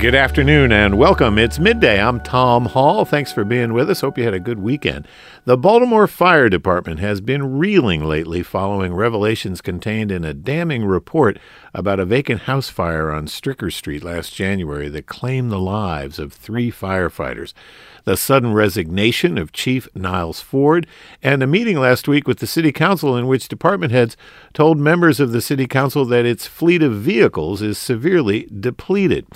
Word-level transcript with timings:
Good 0.00 0.14
afternoon 0.14 0.72
and 0.72 0.96
welcome. 0.96 1.36
It's 1.36 1.58
midday. 1.58 2.00
I'm 2.00 2.20
Tom 2.22 2.64
Hall. 2.64 3.04
Thanks 3.04 3.32
for 3.32 3.44
being 3.44 3.74
with 3.74 3.90
us. 3.90 4.00
Hope 4.00 4.16
you 4.16 4.24
had 4.24 4.32
a 4.32 4.40
good 4.40 4.58
weekend. 4.58 5.06
The 5.44 5.58
Baltimore 5.58 6.06
Fire 6.06 6.48
Department 6.48 7.00
has 7.00 7.20
been 7.20 7.58
reeling 7.58 8.02
lately 8.02 8.42
following 8.42 8.94
revelations 8.94 9.60
contained 9.60 10.10
in 10.10 10.24
a 10.24 10.32
damning 10.32 10.86
report 10.86 11.38
about 11.74 12.00
a 12.00 12.06
vacant 12.06 12.42
house 12.42 12.70
fire 12.70 13.10
on 13.10 13.26
Stricker 13.26 13.70
Street 13.70 14.02
last 14.02 14.34
January 14.34 14.88
that 14.88 15.04
claimed 15.04 15.52
the 15.52 15.58
lives 15.58 16.18
of 16.18 16.32
three 16.32 16.72
firefighters 16.72 17.52
the 18.10 18.16
sudden 18.16 18.52
resignation 18.52 19.38
of 19.38 19.52
Chief 19.52 19.86
Niles 19.94 20.40
Ford, 20.40 20.84
and 21.22 21.44
a 21.44 21.46
meeting 21.46 21.78
last 21.78 22.08
week 22.08 22.26
with 22.26 22.40
the 22.40 22.46
City 22.46 22.72
Council 22.72 23.16
in 23.16 23.28
which 23.28 23.46
department 23.46 23.92
heads 23.92 24.16
told 24.52 24.78
members 24.78 25.20
of 25.20 25.30
the 25.30 25.40
City 25.40 25.68
Council 25.68 26.04
that 26.06 26.26
its 26.26 26.44
fleet 26.44 26.82
of 26.82 26.94
vehicles 26.94 27.62
is 27.62 27.78
severely 27.78 28.48
depleted. 28.58 29.28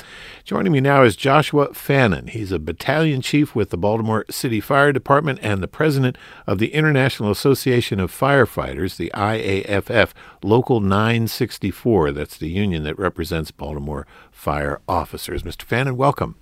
Joining 0.43 0.73
me 0.73 0.81
now 0.81 1.05
is 1.05 1.15
Joshua 1.15 1.73
Fannin. 1.73 2.27
He's 2.27 2.51
a 2.51 2.59
battalion 2.59 3.21
chief 3.21 3.55
with 3.55 3.71
the 3.71 3.79
Baltimore 3.79 4.25
City 4.29 4.59
Fire 4.59 4.93
Department 4.93 5.39
and 5.41 5.63
the 5.63 5.69
president 5.69 6.19
of 6.45 6.59
the 6.59 6.75
International 6.75 7.31
Association 7.31 8.01
of 8.01 8.11
Firefighters, 8.11 8.97
the 8.97 9.13
IAFF, 9.15 10.11
Local 10.43 10.81
964. 10.81 12.11
That's 12.11 12.37
the 12.37 12.51
union 12.51 12.83
that 12.83 12.99
represents 12.99 13.53
Baltimore 13.53 14.05
fire 14.33 14.81
officers. 14.89 15.45
Mr. 15.45 15.63
Fannin, 15.63 15.97
welcome. 15.97 16.35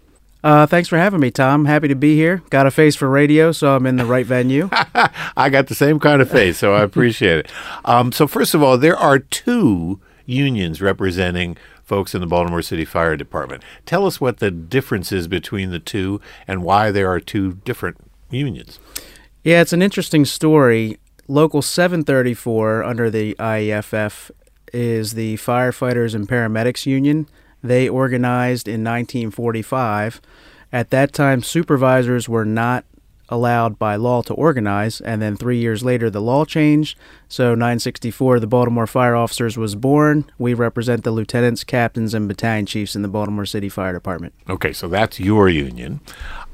Uh, 0.43 0.67
thanks 0.67 0.89
for 0.89 0.99
having 0.99 1.21
me, 1.21 1.31
Tom. 1.31 1.67
Happy 1.67 1.87
to 1.89 1.95
be 1.95 2.17
here. 2.17 2.43
Got 2.51 2.67
a 2.67 2.71
face 2.71 2.97
for 2.97 3.09
radio, 3.09 3.53
so 3.53 3.77
I'm 3.77 3.87
in 3.87 3.97
the 3.97 4.05
right 4.05 4.27
venue. 4.27 4.69
I 5.37 5.49
got 5.51 5.69
the 5.69 5.75
same 5.75 6.01
kind 6.01 6.21
of 6.21 6.31
face, 6.31 6.59
so 6.59 6.75
I 6.75 6.83
appreciate 6.83 7.39
it. 7.39 7.53
Um, 7.85 8.11
so, 8.11 8.27
first 8.27 8.53
of 8.55 8.63
all, 8.63 8.77
there 8.77 8.97
are 8.97 9.21
two 9.21 10.01
unions 10.27 10.81
representing 10.83 11.57
folks 11.85 12.15
in 12.15 12.21
the 12.21 12.27
Baltimore 12.27 12.63
City 12.63 12.85
Fire 12.85 13.17
Department. 13.17 13.63
Tell 13.87 14.07
us 14.07 14.21
what 14.21 14.39
the 14.39 14.51
difference 14.51 15.13
is 15.13 15.29
between 15.29 15.71
the 15.71 15.79
two 15.79 16.21
and 16.49 16.63
why 16.63 16.91
there 16.91 17.11
are 17.11 17.21
two 17.21 17.55
different 17.65 17.99
unions. 18.31 18.81
Yeah, 19.45 19.61
it's 19.61 19.73
an 19.73 19.83
interesting 19.83 20.25
story. 20.25 20.99
Local 21.29 21.63
734 21.63 22.83
under 22.83 23.11
the 23.11 23.35
IAFF 23.39 24.31
is 24.73 25.15
the 25.15 25.37
Firefighters 25.37 26.15
and 26.15 26.29
Paramedics 26.29 26.87
Union. 26.87 27.29
They 27.63 27.89
organized 27.89 28.69
in 28.69 28.83
1945. 28.85 30.21
At 30.73 30.91
that 30.91 31.13
time, 31.13 31.43
supervisors 31.43 32.29
were 32.29 32.45
not 32.45 32.85
allowed 33.29 33.79
by 33.79 33.97
law 33.97 34.21
to 34.23 34.35
organize, 34.35 35.01
and 35.01 35.23
then 35.23 35.37
three 35.37 35.59
years 35.59 35.83
later, 35.83 36.11
the 36.11 36.21
law 36.21 36.45
changed. 36.45 36.99
So, 37.29 37.55
964, 37.55 38.41
the 38.41 38.47
Baltimore 38.47 38.87
Fire 38.87 39.17
Officers 39.17 39.57
was 39.57 39.75
born. 39.75 40.27
We 40.39 40.55
represent 40.55 41.03
the 41.03 41.11
lieutenants, 41.11 41.65
captains, 41.65 42.15
and 42.15 42.29
battalion 42.29 42.67
chiefs 42.67 42.95
in 42.95 43.03
the 43.03 43.09
Baltimore 43.09 43.47
City 43.47 43.71
Fire 43.71 43.93
Department. 43.93 44.35
Okay, 44.49 44.73
so 44.73 44.87
that's 44.87 45.19
your 45.19 45.49
union. 45.49 46.01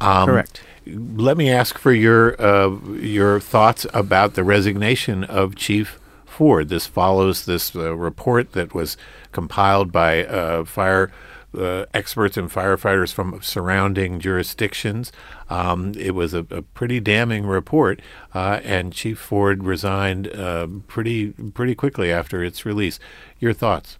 Um, 0.00 0.28
Correct. 0.28 0.62
Let 0.86 1.36
me 1.36 1.50
ask 1.50 1.76
for 1.76 1.92
your 1.92 2.40
uh, 2.40 2.78
your 2.94 3.40
thoughts 3.40 3.84
about 3.92 4.34
the 4.34 4.44
resignation 4.44 5.24
of 5.24 5.56
Chief 5.56 5.98
This 6.38 6.86
follows 6.86 7.44
this 7.44 7.74
uh, 7.74 7.96
report 7.96 8.52
that 8.52 8.74
was 8.74 8.96
compiled 9.32 9.90
by 9.90 10.24
uh, 10.24 10.64
fire 10.64 11.10
uh, 11.56 11.86
experts 11.94 12.36
and 12.36 12.50
firefighters 12.50 13.12
from 13.12 13.40
surrounding 13.42 14.20
jurisdictions. 14.20 15.10
Um, 15.48 15.94
it 15.96 16.14
was 16.14 16.34
a, 16.34 16.46
a, 16.50 16.62
pretty 16.62 17.00
damning 17.00 17.46
report, 17.46 18.00
uh, 18.34 18.60
and 18.62 18.92
Chief 18.92 19.18
Ford 19.18 19.64
resigned 19.64 20.28
uh, 20.28 20.68
pretty 20.86 21.32
pretty 21.32 21.74
quickly 21.74 22.12
after 22.12 22.44
its 22.44 22.64
release. 22.64 23.00
Your 23.40 23.52
thoughts? 23.52 23.98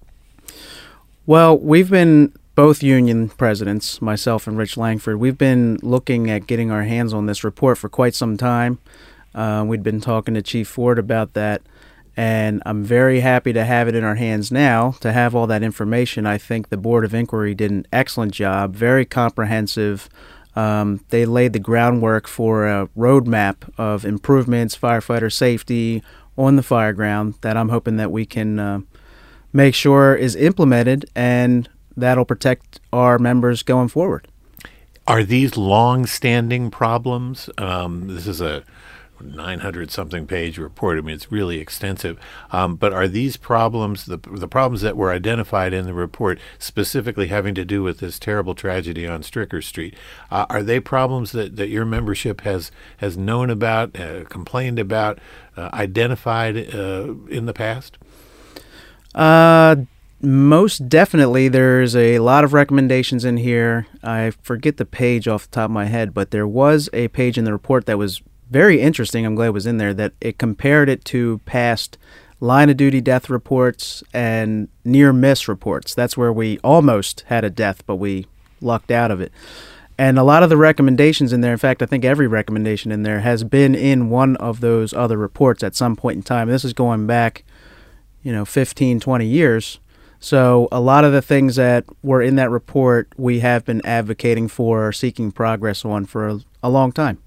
Well, 1.27 1.59
we've 1.59 1.91
been 1.91 2.33
both 2.55 2.83
union 2.83 3.31
presidents, 3.31 4.01
myself 4.03 4.47
and 4.47 4.57
Rich 4.57 4.77
Langford. 4.77 5.19
We've 5.19 5.39
been 5.39 5.79
looking 5.83 6.31
at 6.31 6.47
getting 6.47 6.71
our 6.71 6.83
hands 6.83 7.13
on 7.13 7.27
this 7.27 7.45
report 7.45 7.79
for 7.79 7.89
quite 7.89 8.15
some 8.15 8.37
time. 8.37 8.79
Uh, 9.35 9.65
we'd 9.67 9.83
been 9.83 10.01
talking 10.01 10.35
to 10.35 10.43
Chief 10.43 10.69
Ford 10.69 10.99
about 10.99 11.35
that 11.35 11.63
and 12.19 12.61
I'm 12.67 12.83
very 12.83 13.21
happy 13.21 13.53
to 13.53 13.65
have 13.65 13.87
it 13.87 13.95
in 13.95 14.03
our 14.03 14.17
hands 14.17 14.51
now 14.51 14.91
to 15.03 15.13
have 15.13 15.37
all 15.37 15.47
that 15.47 15.63
information. 15.63 16.27
I 16.27 16.37
think 16.37 16.69
the 16.69 16.77
Board 16.77 17.05
of 17.05 17.15
Inquiry 17.15 17.55
did 17.55 17.71
an 17.71 17.87
excellent 17.93 18.33
job, 18.33 18.75
very 18.75 19.05
comprehensive. 19.05 20.09
Um, 20.57 21.05
they 21.11 21.25
laid 21.25 21.53
the 21.53 21.61
groundwork 21.61 22.27
for 22.27 22.67
a 22.67 22.89
roadmap 22.99 23.73
of 23.79 24.05
improvements, 24.05 24.77
firefighter 24.77 25.33
safety 25.33 26.03
on 26.37 26.57
the 26.57 26.63
fire 26.65 26.93
ground 26.93 27.35
that 27.43 27.57
I'm 27.57 27.69
hoping 27.69 27.99
that 27.99 28.11
we 28.11 28.27
can 28.27 28.59
uh, 28.59 28.81
make 29.53 29.77
sure 29.77 30.17
is 30.17 30.35
implemented 30.35 31.09
and 31.15 31.69
that'll 31.97 32.25
protect 32.25 32.81
our 32.93 33.21
members 33.21 33.63
going 33.63 33.87
forward. 33.87 34.27
Are 35.07 35.23
these 35.23 35.57
long-standing 35.57 36.73
problems? 36.73 37.49
Um, 37.59 38.09
this 38.13 38.27
is 38.27 38.41
a 38.41 38.65
900 39.21 39.91
something 39.91 40.27
page 40.27 40.59
report. 40.59 40.99
I 40.99 41.01
mean, 41.01 41.15
it's 41.15 41.33
really 41.33 41.59
extensive. 41.59 42.19
Um, 42.51 42.77
but 42.77 42.93
are 42.93 43.09
these 43.09 43.37
problems, 43.37 44.07
the, 44.07 44.17
the 44.17 44.49
problems 44.49 44.83
that 44.83 44.97
were 44.97 45.11
identified 45.11 45.73
in 45.73 45.87
the 45.87 45.95
report, 45.95 46.39
specifically 46.59 47.29
having 47.29 47.55
to 47.55 47.65
do 47.65 47.83
with 47.83 47.99
this 47.99 48.19
terrible 48.19 48.55
tragedy 48.55 49.07
on 49.07 49.23
Stricker 49.23 49.63
Street, 49.63 49.95
uh, 50.31 50.47
are 50.49 50.63
they 50.63 50.81
problems 50.81 51.33
that, 51.33 51.57
that 51.57 51.69
your 51.69 51.85
membership 51.85 52.43
has, 52.43 52.71
has 52.99 53.17
known 53.17 53.51
about, 53.51 53.99
uh, 53.99 54.25
complained 54.25 54.79
about, 54.79 55.19
uh, 55.57 55.71
identified 55.73 56.75
uh, 56.75 57.15
in 57.29 57.47
the 57.47 57.55
past? 57.55 57.99
Uh, 59.15 59.77
most 60.21 60.89
definitely, 60.89 61.49
there's 61.49 61.95
a 61.95 62.19
lot 62.19 62.43
of 62.43 62.53
recommendations 62.53 63.25
in 63.25 63.37
here. 63.37 63.87
I 64.03 64.33
forget 64.43 64.77
the 64.77 64.85
page 64.85 65.29
off 65.29 65.45
the 65.45 65.55
top 65.55 65.65
of 65.67 65.71
my 65.71 65.85
head, 65.85 66.13
but 66.13 66.33
there 66.33 66.47
was 66.47 66.89
a 66.93 67.09
page 67.09 67.39
in 67.39 67.45
the 67.45 67.53
report 67.53 67.87
that 67.87 67.99
was 67.99 68.21
very 68.51 68.81
interesting. 68.81 69.27
I'm 69.27 69.35
glad 69.35 69.49
it 69.49 69.53
was 69.53 69.67
in 69.67 69.79
there 69.79 69.95
that 69.95 70.13
it 70.21 70.39
compared 70.39 70.89
it 70.89 71.05
to 71.07 71.41
past 71.45 71.99
line 72.41 72.71
of 72.71 72.77
duty 72.77 73.01
death 73.01 73.29
reports 73.29 74.03
and 74.13 74.69
near 74.85 75.13
miss 75.13 75.49
reports. 75.49 75.95
That's 75.95 76.17
where 76.17 76.33
we 76.33 76.59
almost 76.59 77.25
had 77.27 77.45
a 77.45 77.51
death, 77.51 77.85
but 77.87 77.97
we 77.97 78.27
lucked 78.61 78.91
out 78.91 79.11
of 79.11 79.21
it. 79.21 79.33
And 80.01 80.19
a 80.19 80.23
lot 80.23 80.45
of 80.45 80.49
the 80.49 80.57
recommendations 80.57 81.33
in 81.33 81.41
there, 81.41 81.53
in 81.53 81.59
fact, 81.59 81.83
I 81.83 81.87
think 81.87 82.05
every 82.05 82.29
recommendation 82.29 82.93
in 82.93 83.03
there 83.03 83.21
has 83.21 83.43
been 83.43 83.75
in 83.75 84.11
one 84.11 84.37
of 84.37 84.61
those 84.61 84.93
other 84.93 85.17
reports 85.17 85.65
at 85.65 85.75
some 85.75 85.97
point 85.97 86.17
in 86.17 86.23
time. 86.23 86.49
This 86.49 86.65
is 86.65 86.73
going 86.73 87.09
back, 87.09 87.45
you 88.23 88.31
know, 88.31 88.45
15, 88.45 89.01
20 89.01 89.27
years. 89.27 89.81
So 90.21 90.69
a 90.71 90.81
lot 90.81 91.05
of 91.05 91.13
the 91.13 91.23
things 91.23 91.57
that 91.57 91.85
were 92.03 92.23
in 92.23 92.37
that 92.37 92.51
report, 92.51 93.09
we 93.17 93.41
have 93.41 93.65
been 93.65 93.85
advocating 93.85 94.47
for 94.47 94.93
seeking 94.93 95.33
progress 95.33 95.85
on 95.85 96.07
for 96.07 96.29
a, 96.29 96.41
a 96.63 96.71
long 96.71 96.93
time. 96.93 97.19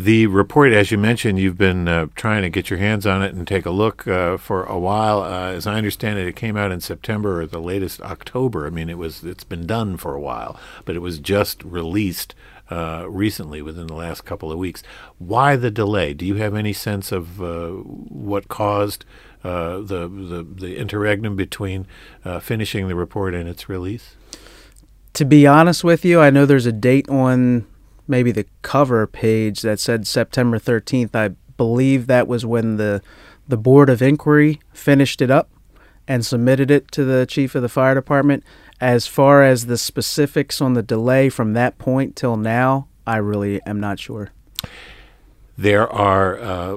The 0.00 0.28
report, 0.28 0.72
as 0.72 0.90
you 0.90 0.96
mentioned, 0.96 1.38
you've 1.38 1.58
been 1.58 1.86
uh, 1.86 2.06
trying 2.14 2.40
to 2.40 2.48
get 2.48 2.70
your 2.70 2.78
hands 2.78 3.06
on 3.06 3.22
it 3.22 3.34
and 3.34 3.46
take 3.46 3.66
a 3.66 3.70
look 3.70 4.08
uh, 4.08 4.38
for 4.38 4.64
a 4.64 4.78
while. 4.78 5.20
Uh, 5.20 5.50
as 5.50 5.66
I 5.66 5.74
understand 5.74 6.18
it, 6.18 6.26
it 6.26 6.36
came 6.36 6.56
out 6.56 6.72
in 6.72 6.80
September 6.80 7.42
or 7.42 7.46
the 7.46 7.60
latest 7.60 8.00
October. 8.00 8.66
I 8.66 8.70
mean, 8.70 8.88
it 8.88 8.96
was 8.96 9.22
it's 9.24 9.44
been 9.44 9.66
done 9.66 9.98
for 9.98 10.14
a 10.14 10.20
while, 10.20 10.58
but 10.86 10.96
it 10.96 11.00
was 11.00 11.18
just 11.18 11.62
released 11.64 12.34
uh, 12.70 13.04
recently 13.10 13.60
within 13.60 13.88
the 13.88 13.94
last 13.94 14.24
couple 14.24 14.50
of 14.50 14.58
weeks. 14.58 14.82
Why 15.18 15.56
the 15.56 15.70
delay? 15.70 16.14
Do 16.14 16.24
you 16.24 16.36
have 16.36 16.54
any 16.54 16.72
sense 16.72 17.12
of 17.12 17.42
uh, 17.42 17.68
what 17.68 18.48
caused 18.48 19.04
uh, 19.44 19.80
the, 19.80 20.08
the 20.08 20.46
the 20.50 20.78
interregnum 20.78 21.36
between 21.36 21.86
finishing 22.40 22.88
the 22.88 22.94
report 22.94 23.34
and 23.34 23.46
its 23.46 23.68
release? 23.68 24.16
To 25.12 25.26
be 25.26 25.46
honest 25.46 25.84
with 25.84 26.06
you, 26.06 26.22
I 26.22 26.30
know 26.30 26.46
there's 26.46 26.64
a 26.64 26.72
date 26.72 27.06
on 27.10 27.66
maybe 28.10 28.32
the 28.32 28.46
cover 28.62 29.06
page 29.06 29.62
that 29.62 29.80
said 29.80 30.06
September 30.06 30.58
13th. 30.58 31.14
I 31.14 31.28
believe 31.56 32.06
that 32.06 32.28
was 32.28 32.44
when 32.44 32.76
the 32.76 33.00
the 33.48 33.56
board 33.56 33.88
of 33.88 34.00
inquiry 34.00 34.60
finished 34.72 35.20
it 35.20 35.30
up 35.30 35.50
and 36.06 36.24
submitted 36.24 36.70
it 36.70 36.90
to 36.92 37.04
the 37.04 37.26
chief 37.26 37.54
of 37.54 37.62
the 37.62 37.68
fire 37.68 37.94
department. 37.94 38.44
As 38.80 39.06
far 39.06 39.42
as 39.42 39.66
the 39.66 39.76
specifics 39.76 40.60
on 40.60 40.74
the 40.74 40.82
delay 40.82 41.28
from 41.28 41.52
that 41.54 41.76
point 41.76 42.16
till 42.16 42.36
now, 42.36 42.88
I 43.06 43.16
really 43.16 43.60
am 43.66 43.80
not 43.80 43.98
sure. 43.98 44.30
There 45.58 45.90
are 45.92 46.38
uh, 46.38 46.76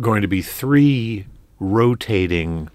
going 0.00 0.22
to 0.22 0.28
be 0.28 0.40
three 0.40 1.26
rotating 1.58 2.70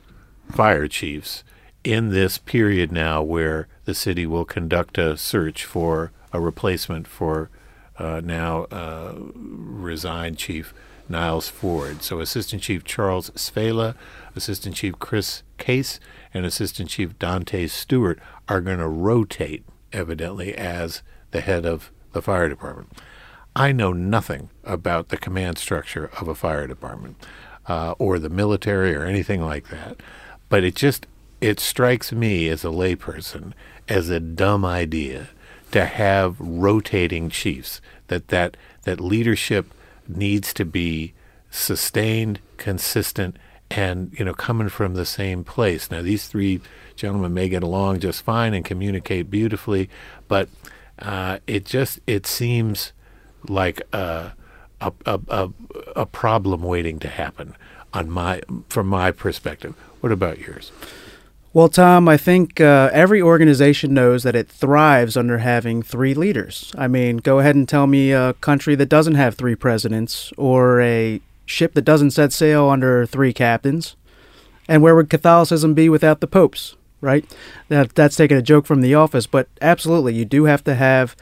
fire 0.51 0.88
chiefs 0.88 1.44
in 1.83 2.09
this 2.09 2.38
period 2.38 2.92
now 2.92 3.24
where 3.24 3.68
the 3.86 3.95
city 3.95 4.25
will 4.25 4.45
conduct 4.45 4.98
a 4.98 5.18
search 5.18 5.65
for 5.65 6.12
a 6.33 6.39
replacement 6.39 7.07
for 7.07 7.50
uh, 7.98 8.22
now 8.24 8.63
uh, 8.72 9.16
resigned 9.36 10.38
Chief 10.38 10.74
Niles 11.07 11.50
Ford. 11.50 12.01
So 12.01 12.19
Assistant 12.19 12.63
Chief 12.63 12.83
Charles 12.83 13.30
Svehla, 13.31 13.95
Assistant 14.36 14.75
Chief 14.75 14.98
Chris 14.98 15.44
Caisse, 15.57 16.00
and 16.33 16.45
Assistant 16.45 16.89
Chief 16.89 17.18
Dante 17.19 17.68
Stewart 17.68 18.19
are 18.48 18.62
going 18.62 18.80
to 18.80 18.88
rotate, 18.88 19.63
evidently, 19.92 20.56
as 20.56 21.04
the 21.31 21.42
head 21.42 21.66
of 21.66 21.92
the 22.13 22.22
fire 22.22 22.50
department. 22.50 22.92
I 23.56 23.72
know 23.74 23.92
nothing 23.92 24.50
about 24.63 25.10
the 25.10 25.18
command 25.18 25.57
structure 25.57 26.10
of 26.19 26.27
a 26.27 26.36
fire 26.36 26.68
department 26.68 27.18
uh, 27.68 27.95
or 28.00 28.18
the 28.18 28.30
military 28.30 28.95
or 28.95 29.04
anything 29.04 29.42
like 29.42 29.69
that, 29.69 29.98
but 30.50 30.63
it 30.63 30.75
just 30.75 31.06
it 31.42 31.60
strikes 31.60 32.12
me 32.12 32.48
as 32.50 32.63
a 32.63 32.69
layperson 32.69 33.54
as 33.89 34.10
a 34.10 34.19
dumb 34.19 34.63
idea 34.63 35.30
to 35.71 35.85
have 35.85 36.39
rotating 36.39 37.29
chiefs. 37.29 37.81
That 38.07 38.27
that 38.29 38.57
that 38.83 39.00
leadership 39.00 39.73
needs 40.07 40.53
to 40.53 40.65
be 40.65 41.13
sustained, 41.50 42.39
consistent, 42.57 43.38
and 43.69 44.13
you 44.18 44.25
know 44.25 44.33
coming 44.33 44.69
from 44.69 44.95
the 44.95 45.06
same 45.06 45.44
place. 45.44 45.89
Now 45.89 46.01
these 46.01 46.27
three 46.27 46.62
gentlemen 46.95 47.33
may 47.33 47.50
get 47.50 47.63
along 47.63 48.00
just 48.00 48.23
fine 48.23 48.53
and 48.53 48.65
communicate 48.65 49.29
beautifully, 49.29 49.89
but 50.27 50.50
uh, 51.00 51.39
it 51.47 51.65
just 51.65 52.00
it 52.06 52.27
seems 52.27 52.94
like 53.47 53.81
a, 53.91 54.33
a, 54.79 54.94
a, 55.06 55.50
a 55.95 56.06
problem 56.06 56.62
waiting 56.62 57.00
to 57.00 57.07
happen 57.07 57.56
on 57.94 58.09
my 58.09 58.41
from 58.69 58.88
my 58.88 59.12
perspective. 59.12 59.74
What 60.01 60.12
about 60.12 60.39
yours? 60.39 60.71
Well, 61.53 61.68
Tom, 61.68 62.07
I 62.07 62.15
think 62.15 62.62
uh, 62.62 62.89
every 62.94 63.21
organization 63.21 63.94
knows 63.94 64.24
that 64.24 64.38
it 64.38 64.48
thrives 64.48 65.18
under 65.18 65.39
having 65.39 65.83
three 65.83 66.13
leaders. 66.13 66.71
I 66.77 66.88
mean, 66.88 67.18
go 67.18 67.39
ahead 67.39 67.56
and 67.56 67.68
tell 67.68 67.88
me 67.88 68.13
a 68.13 68.36
country 68.36 68.74
that 68.75 68.86
doesn't 68.86 69.15
have 69.15 69.36
three 69.36 69.56
presidents 69.56 70.31
or 70.38 70.80
a 70.80 71.19
ship 71.45 71.74
that 71.74 71.81
doesn't 71.81 72.12
set 72.12 72.31
sail 72.31 72.69
under 72.69 73.06
three 73.06 73.33
captains. 73.33 73.98
And 74.69 74.81
where 74.81 74.95
would 74.95 75.09
Catholicism 75.09 75.74
be 75.74 75.89
without 75.89 76.21
the 76.21 76.27
popes, 76.27 76.77
right? 77.01 77.25
That, 77.68 77.95
that's 77.95 78.15
taking 78.15 78.38
a 78.38 78.42
joke 78.42 78.65
from 78.65 78.80
The 78.80 78.95
Office, 78.95 79.27
but 79.27 79.50
absolutely, 79.59 80.13
you 80.13 80.24
do 80.24 80.45
have 80.45 80.63
to 80.63 80.75
have 80.75 81.18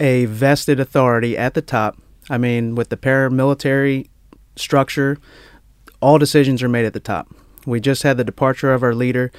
a 0.00 0.24
vested 0.24 0.80
authority 0.80 1.36
at 1.36 1.52
the 1.52 1.60
top. 1.60 1.98
I 2.30 2.38
mean, 2.38 2.74
with 2.74 2.88
the 2.88 2.96
paramilitary 2.96 4.08
structure, 4.56 5.18
all 6.00 6.16
decisions 6.16 6.62
are 6.62 6.70
made 6.70 6.86
at 6.86 6.94
the 6.94 7.00
top. 7.00 7.28
We 7.66 7.80
just 7.80 8.02
had 8.02 8.16
the 8.16 8.24
departure 8.24 8.72
of 8.72 8.82
our 8.82 8.94
leader. 8.94 9.30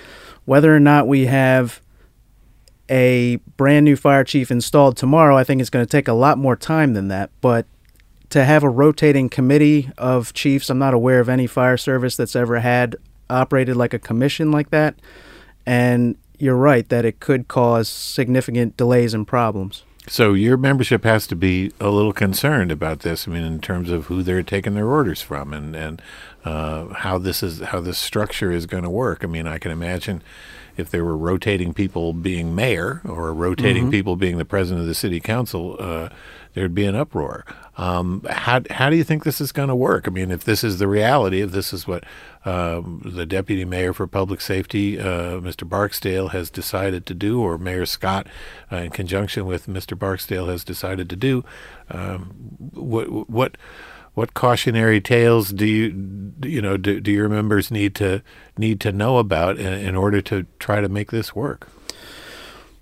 Whether 0.46 0.76
or 0.76 0.80
not 0.80 1.08
we 1.08 1.26
have 1.26 1.82
a 2.90 3.38
brand 3.58 3.86
new 3.86 3.96
fire 3.96 4.24
chief 4.24 4.52
installed 4.52 4.98
tomorrow, 4.98 5.38
I 5.38 5.44
think 5.44 5.62
it's 5.62 5.70
going 5.70 5.86
to 5.86 5.90
take 5.90 6.08
a 6.08 6.14
lot 6.14 6.38
more 6.38 6.56
time 6.56 6.94
than 6.94 7.08
that. 7.08 7.32
But 7.42 7.66
to 8.30 8.44
have 8.44 8.64
a 8.64 8.70
rotating 8.70 9.30
committee 9.30 9.90
of 9.98 10.34
chiefs, 10.34 10.70
I'm 10.70 10.80
not 10.80 10.94
aware 10.94 11.20
of 11.20 11.30
any 11.30 11.48
fire 11.48 11.78
service 11.78 12.16
that's 12.16 12.36
ever 12.36 12.60
had 12.60 12.96
operated 13.30 13.76
like 13.76 13.94
a 13.94 14.00
commission 14.00 14.52
like 14.52 14.70
that. 14.70 14.96
And 15.66 16.16
you're 16.38 16.56
right 16.56 16.88
that 16.90 17.06
it 17.06 17.20
could 17.20 17.48
cause 17.48 17.88
significant 17.88 18.78
delays 18.78 19.14
and 19.14 19.28
problems. 19.28 19.84
So 20.08 20.34
your 20.34 20.58
membership 20.58 21.04
has 21.04 21.26
to 21.28 21.36
be 21.36 21.72
a 21.80 21.90
little 21.90 22.14
concerned 22.14 22.72
about 22.72 23.00
this. 23.00 23.28
I 23.28 23.32
mean, 23.32 23.44
in 23.44 23.60
terms 23.60 23.90
of 23.90 24.06
who 24.06 24.22
they're 24.22 24.44
taking 24.44 24.76
their 24.76 24.88
orders 24.88 25.22
from 25.22 25.52
and 25.52 25.76
and 25.76 26.02
uh, 26.46 26.94
how 26.94 27.18
this 27.18 27.44
is 27.44 27.60
how 27.60 27.82
this 27.82 27.98
structure 27.98 28.52
is 28.52 28.66
going 28.66 28.84
to 28.84 28.90
work. 28.90 29.24
I 29.24 29.28
mean, 29.28 29.48
I 29.48 29.58
can 29.58 29.72
imagine 29.72 30.22
if 30.78 30.90
there 30.90 31.04
were 31.04 31.18
rotating 31.18 31.74
people 31.74 32.14
being 32.14 32.54
mayor 32.54 33.02
or 33.06 33.34
rotating 33.34 33.84
mm-hmm. 33.84 33.92
people 33.92 34.16
being 34.16 34.38
the 34.38 34.46
president 34.46 34.82
of 34.82 34.88
the 34.88 34.94
city 34.94 35.20
council, 35.20 35.78
uh, 35.80 36.10
there'd 36.54 36.76
be 36.76 36.86
an 36.86 36.96
uproar. 36.96 37.46
Um, 37.78 38.26
how 38.30 38.62
how 38.70 38.90
do 38.90 38.96
you 38.96 39.04
think 39.04 39.24
this 39.24 39.42
is 39.42 39.52
going 39.52 39.70
to 39.70 39.76
work? 39.76 40.08
I 40.08 40.12
mean, 40.12 40.32
if 40.32 40.44
this 40.44 40.64
is 40.64 40.80
the 40.80 40.88
reality, 40.88 41.42
if 41.42 41.52
this 41.52 41.74
is 41.74 41.88
what 41.88 42.04
um, 42.46 43.02
the 43.04 43.26
deputy 43.26 43.66
mayor 43.66 43.94
for 43.94 44.06
public 44.06 44.40
safety, 44.40 45.00
uh, 45.00 45.40
Mr. 45.40 45.68
Barksdale, 45.68 46.30
has 46.30 46.50
decided 46.50 47.06
to 47.08 47.14
do, 47.14 47.42
or 47.42 47.58
Mayor 47.58 47.86
Scott, 47.86 48.28
uh, 48.72 48.78
in 48.78 48.92
conjunction 48.92 49.46
with 49.46 49.68
Mr. 49.68 49.98
Barksdale, 49.98 50.48
has 50.48 50.64
decided 50.64 51.10
to 51.10 51.16
do, 51.16 51.44
um, 51.90 52.34
what 52.74 53.30
what 53.30 53.58
what 54.16 54.34
cautionary 54.34 55.00
tales 55.00 55.52
do 55.52 55.66
you 55.66 56.34
you 56.42 56.62
know 56.62 56.78
do, 56.78 57.00
do 57.00 57.12
your 57.12 57.30
members 57.30 57.70
need 57.70 57.94
to 57.96 58.24
need 58.58 58.80
to 58.82 58.92
know 58.92 59.18
about 59.18 59.58
in, 59.58 59.74
in 59.74 59.96
order 59.96 60.22
to 60.22 60.46
try 60.58 60.82
to 60.82 60.90
make 60.90 61.12
this 61.12 61.36
work? 61.36 61.68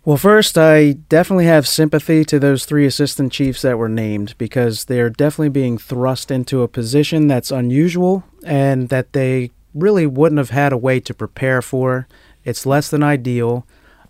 Well, 0.06 0.18
first, 0.18 0.58
I 0.58 0.94
definitely 1.08 1.46
have 1.46 1.66
sympathy 1.66 2.26
to 2.26 2.38
those 2.38 2.66
three 2.66 2.86
assistant 2.86 3.32
chiefs 3.32 3.62
that 3.62 3.78
were 3.78 3.88
named 3.88 4.36
because 4.38 4.86
they're 4.86 5.10
definitely 5.10 5.50
being 5.50 5.78
thrust 5.78 6.30
into 6.30 6.62
a 6.62 6.68
position 6.68 7.28
that's 7.28 7.52
unusual 7.52 8.26
and 8.46 8.90
that 8.90 9.14
they 9.14 9.52
really 9.74 10.06
wouldn't 10.06 10.40
have 10.40 10.50
had 10.50 10.74
a 10.74 10.78
way 10.78 11.00
to 11.00 11.14
prepare 11.14 11.62
for. 11.62 12.06
It's 12.44 12.66
less 12.66 12.90
than 12.90 13.02
ideal. 13.02 13.66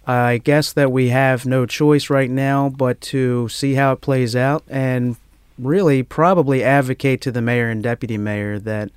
I 0.08 0.40
guess 0.40 0.74
that 0.74 0.92
we 0.92 1.10
have 1.10 1.46
no 1.46 1.68
choice 1.68 2.10
right 2.10 2.30
now 2.30 2.70
but 2.70 3.00
to 3.02 3.48
see 3.50 3.76
how 3.76 3.94
it 3.94 4.02
plays 4.02 4.36
out 4.36 4.64
and 4.68 5.16
really 5.66 6.04
probably 6.04 6.64
advocate 6.64 7.22
to 7.22 7.32
the 7.32 7.42
mayor 7.42 7.70
and 7.70 7.84
deputy 7.84 8.18
mayor 8.18 8.60
that 8.60 8.92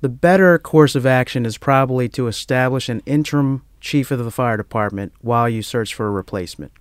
the 0.00 0.08
better 0.08 0.58
course 0.58 0.94
of 0.94 1.06
action 1.06 1.46
is 1.46 1.56
probably 1.56 2.08
to 2.10 2.26
establish 2.26 2.88
an 2.88 3.02
interim 3.06 3.62
chief 3.80 4.10
of 4.10 4.18
the 4.18 4.30
fire 4.30 4.56
department 4.56 5.12
while 5.20 5.48
you 5.48 5.62
search 5.62 5.94
for 5.94 6.06
a 6.06 6.10
replacement. 6.10 6.72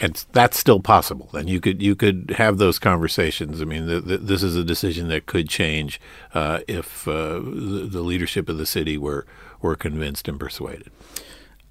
And 0.00 0.24
that's 0.30 0.56
still 0.56 0.78
possible. 0.78 1.28
And 1.32 1.48
you 1.48 1.60
could 1.60 1.82
you 1.82 1.96
could 1.96 2.34
have 2.38 2.58
those 2.58 2.78
conversations. 2.78 3.60
I 3.60 3.64
mean, 3.64 3.86
the, 3.86 4.00
the, 4.00 4.18
this 4.18 4.44
is 4.44 4.54
a 4.54 4.62
decision 4.62 5.08
that 5.08 5.26
could 5.26 5.48
change 5.48 6.00
uh, 6.34 6.60
if 6.68 7.08
uh, 7.08 7.40
the, 7.40 7.88
the 7.90 8.02
leadership 8.02 8.48
of 8.48 8.58
the 8.58 8.66
city 8.66 8.96
were 8.96 9.26
were 9.60 9.74
convinced 9.74 10.28
and 10.28 10.38
persuaded. 10.38 10.90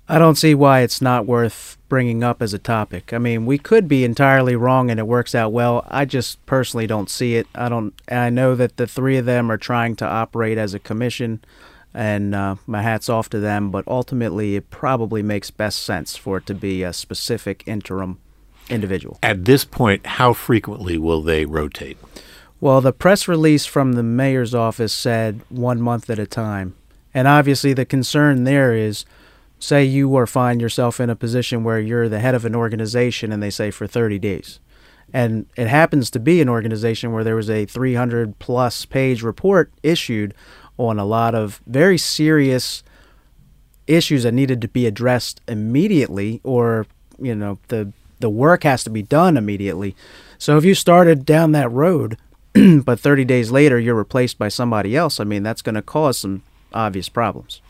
I 0.09 0.19
don't 0.19 0.35
see 0.35 0.55
why 0.55 0.81
it's 0.81 1.01
not 1.01 1.25
worth 1.25 1.77
bringing 1.89 2.23
up 2.23 2.41
as 2.41 2.53
a 2.53 2.59
topic. 2.59 3.13
I 3.13 3.17
mean, 3.17 3.45
we 3.45 3.57
could 3.57 3.87
be 3.87 4.05
entirely 4.05 4.55
wrong 4.55 4.89
and 4.89 4.99
it 4.99 5.07
works 5.07 5.35
out 5.35 5.51
well. 5.51 5.85
I 5.89 6.05
just 6.05 6.43
personally 6.45 6.87
don't 6.87 7.09
see 7.09 7.35
it. 7.35 7.47
I 7.53 7.67
don't. 7.67 7.93
I 8.09 8.29
know 8.29 8.55
that 8.55 8.77
the 8.77 8.87
three 8.87 9.17
of 9.17 9.25
them 9.25 9.51
are 9.51 9.57
trying 9.57 9.95
to 9.97 10.05
operate 10.05 10.57
as 10.57 10.73
a 10.73 10.79
commission 10.79 11.41
and 11.93 12.35
uh, 12.35 12.55
my 12.65 12.83
hat's 12.83 13.09
off 13.09 13.27
to 13.29 13.39
them. 13.39 13.69
But 13.69 13.85
ultimately, 13.87 14.55
it 14.55 14.69
probably 14.69 15.23
makes 15.23 15.51
best 15.51 15.83
sense 15.83 16.15
for 16.15 16.37
it 16.37 16.45
to 16.45 16.53
be 16.53 16.83
a 16.83 16.93
specific 16.93 17.63
interim 17.65 18.19
individual. 18.69 19.19
At 19.23 19.45
this 19.45 19.65
point, 19.65 20.05
how 20.05 20.33
frequently 20.33 20.97
will 20.97 21.21
they 21.21 21.45
rotate? 21.45 21.97
Well, 22.61 22.81
the 22.81 22.93
press 22.93 23.27
release 23.27 23.65
from 23.65 23.93
the 23.93 24.03
mayor's 24.03 24.55
office 24.55 24.93
said 24.93 25.41
one 25.49 25.81
month 25.81 26.09
at 26.09 26.19
a 26.19 26.25
time. 26.25 26.75
And 27.13 27.27
obviously, 27.27 27.73
the 27.73 27.85
concern 27.85 28.43
there 28.43 28.73
is 28.73 29.05
say 29.59 29.83
you 29.83 30.07
were 30.07 30.27
find 30.27 30.61
yourself 30.61 30.99
in 30.99 31.09
a 31.09 31.15
position 31.15 31.63
where 31.63 31.79
you're 31.79 32.09
the 32.09 32.19
head 32.19 32.35
of 32.35 32.45
an 32.45 32.55
organization 32.55 33.31
and 33.31 33.41
they 33.41 33.49
say 33.49 33.71
for 33.71 33.87
30 33.87 34.19
days. 34.19 34.59
And 35.13 35.45
it 35.55 35.67
happens 35.67 36.11
to 36.11 36.19
be 36.19 36.41
an 36.41 36.49
organization 36.49 37.13
where 37.13 37.23
there 37.23 37.35
was 37.35 37.49
a 37.49 37.65
300 37.65 38.39
plus 38.39 38.85
page 38.85 39.23
report 39.23 39.71
issued 39.81 40.33
on 40.77 40.99
a 40.99 41.05
lot 41.05 41.33
of 41.33 41.61
very 41.65 41.97
serious 41.97 42.83
issues 43.87 44.23
that 44.23 44.33
needed 44.33 44.61
to 44.61 44.67
be 44.67 44.85
addressed 44.85 45.41
immediately 45.47 46.41
or 46.43 46.85
you 47.19 47.33
know 47.33 47.57
the 47.69 47.91
the 48.19 48.29
work 48.29 48.63
has 48.63 48.83
to 48.83 48.89
be 48.89 49.01
done 49.01 49.37
immediately 49.37 49.95
so 50.37 50.57
if 50.57 50.65
you 50.65 50.75
started 50.75 51.25
down 51.25 51.53
that 51.53 51.71
road 51.71 52.17
but 52.83 52.99
30 52.99 53.23
days 53.23 53.49
later 53.49 53.79
you're 53.79 53.95
replaced 53.95 54.37
by 54.37 54.49
somebody 54.49 54.95
else 54.95 55.19
i 55.19 55.23
mean 55.23 55.41
that's 55.41 55.61
going 55.61 55.73
to 55.73 55.81
cause 55.81 56.19
some 56.19 56.43
obvious 56.73 57.07
problems 57.07 57.61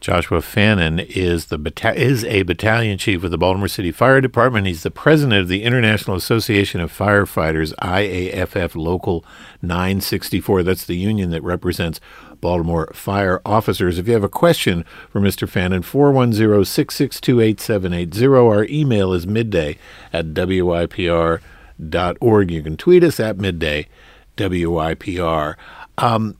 Joshua 0.00 0.42
Fannin 0.42 0.98
is 0.98 1.46
the 1.46 1.72
is 1.96 2.24
a 2.24 2.42
battalion 2.42 2.98
chief 2.98 3.22
with 3.22 3.30
the 3.30 3.38
Baltimore 3.38 3.68
City 3.68 3.90
Fire 3.90 4.20
Department. 4.20 4.66
He's 4.66 4.82
the 4.82 4.90
president 4.90 5.40
of 5.40 5.48
the 5.48 5.62
International 5.62 6.16
Association 6.16 6.80
of 6.80 6.92
Firefighters, 6.92 7.74
IAFF 7.76 8.76
Local 8.76 9.24
964. 9.62 10.62
That's 10.62 10.84
the 10.84 10.96
union 10.96 11.30
that 11.30 11.42
represents 11.42 12.00
Baltimore 12.40 12.90
fire 12.92 13.40
officers. 13.44 13.98
If 13.98 14.06
you 14.06 14.12
have 14.14 14.24
a 14.24 14.28
question 14.28 14.84
for 15.10 15.20
Mr. 15.20 15.48
Fannin, 15.48 15.82
410 15.82 16.64
662 16.64 17.40
8780. 17.40 18.26
Our 18.26 18.64
email 18.68 19.12
is 19.12 19.26
midday 19.26 19.78
at 20.12 20.26
WYPR.org. 20.34 21.40
You 22.50 22.62
can 22.62 22.76
tweet 22.76 23.02
us 23.02 23.18
at 23.18 23.38
midday 23.38 23.88
WYPR. 24.36 25.54
Um, 25.98 26.36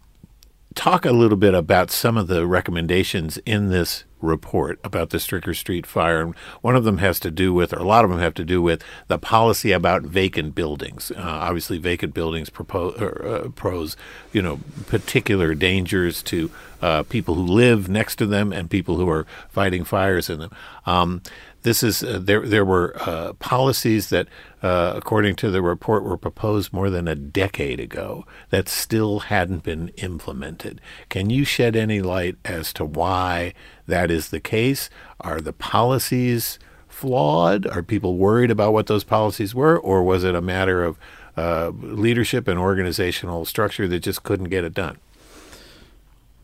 talk 0.77 1.05
a 1.05 1.11
little 1.11 1.39
bit 1.39 1.55
about 1.55 1.91
some 1.91 2.17
of 2.17 2.29
the 2.29 2.47
recommendations 2.47 3.39
in 3.39 3.71
this 3.71 4.05
report 4.21 4.79
about 4.85 5.11
the 5.11 5.19
Stricker 5.19 5.57
Street 5.57 5.87
fire. 5.87 6.21
And 6.21 6.35
one 6.61 6.77
of 6.77 6.85
them 6.85 6.99
has 6.99 7.19
to 7.21 7.31
do 7.31 7.53
with, 7.53 7.73
or 7.73 7.79
a 7.79 7.85
lot 7.85 8.05
of 8.05 8.11
them 8.11 8.21
have 8.21 8.35
to 8.35 8.45
do 8.45 8.63
with, 8.63 8.85
the 9.09 9.19
policy 9.19 9.73
about 9.73 10.03
vacant 10.03 10.55
buildings. 10.55 11.11
Uh, 11.11 11.21
obviously, 11.21 11.79
vacant 11.79 12.15
buildings 12.15 12.51
propose, 12.51 12.95
uh, 13.01 13.49
pose, 13.57 13.97
you 14.33 14.43
know, 14.43 14.61
particular 14.87 15.55
dangers 15.55 16.23
to 16.25 16.51
uh, 16.83 17.03
people 17.05 17.35
who 17.35 17.43
live 17.43 17.89
next 17.89 18.17
to 18.17 18.27
them 18.27 18.53
and 18.53 18.71
people 18.71 18.97
who 18.97 19.09
are 19.09 19.27
fighting 19.49 19.83
fires 19.83 20.29
in 20.29 20.41
them. 20.41 20.51
Um, 20.85 21.23
this 21.67 21.83
is 21.83 22.05
uh, 22.05 22.21
there. 22.23 22.47
There 22.47 22.65
were 22.65 22.95
uh, 23.01 23.33
policies 23.35 24.09
that, 24.11 24.29
uh, 24.63 24.93
according 24.95 25.35
to 25.37 25.51
the 25.51 25.61
report, 25.61 26.05
were 26.05 26.17
proposed 26.17 26.73
more 26.73 26.91
than 26.91 27.09
a 27.09 27.17
decade 27.17 27.81
ago 27.81 28.25
that 28.51 28.69
still 28.69 29.19
hadn't 29.19 29.65
been 29.65 29.89
implemented. 29.97 30.81
Can 31.09 31.29
you 31.29 31.45
shed 31.45 31.75
any 31.75 32.01
light 32.01 32.37
as 32.45 32.73
to 32.75 32.85
why 32.85 33.53
that 33.85 34.13
is 34.13 34.29
the 34.29 34.39
case? 34.39 34.89
Are 35.21 35.41
the 35.41 35.53
policies 35.53 36.61
flawed? 36.87 37.67
Are 37.67 37.83
people 37.83 38.17
worried 38.17 38.53
about 38.53 38.73
what 38.73 38.87
those 38.87 39.03
policies 39.03 39.53
were, 39.53 39.77
or 39.77 40.05
was 40.05 40.23
it 40.23 40.37
a 40.37 40.41
matter 40.41 40.85
of 40.85 40.97
uh, 41.37 41.71
leadership 41.71 42.47
and 42.47 42.61
organizational 42.61 43.45
structure 43.45 43.89
that 43.89 44.05
just 44.05 44.23
couldn't 44.23 44.51
get 44.51 44.63
it 44.63 44.73
done? 44.73 44.99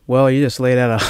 Well, 0.05 0.29
you 0.29 0.43
just 0.43 0.59
laid 0.59 0.77
out 0.77 1.01
a 1.01 1.05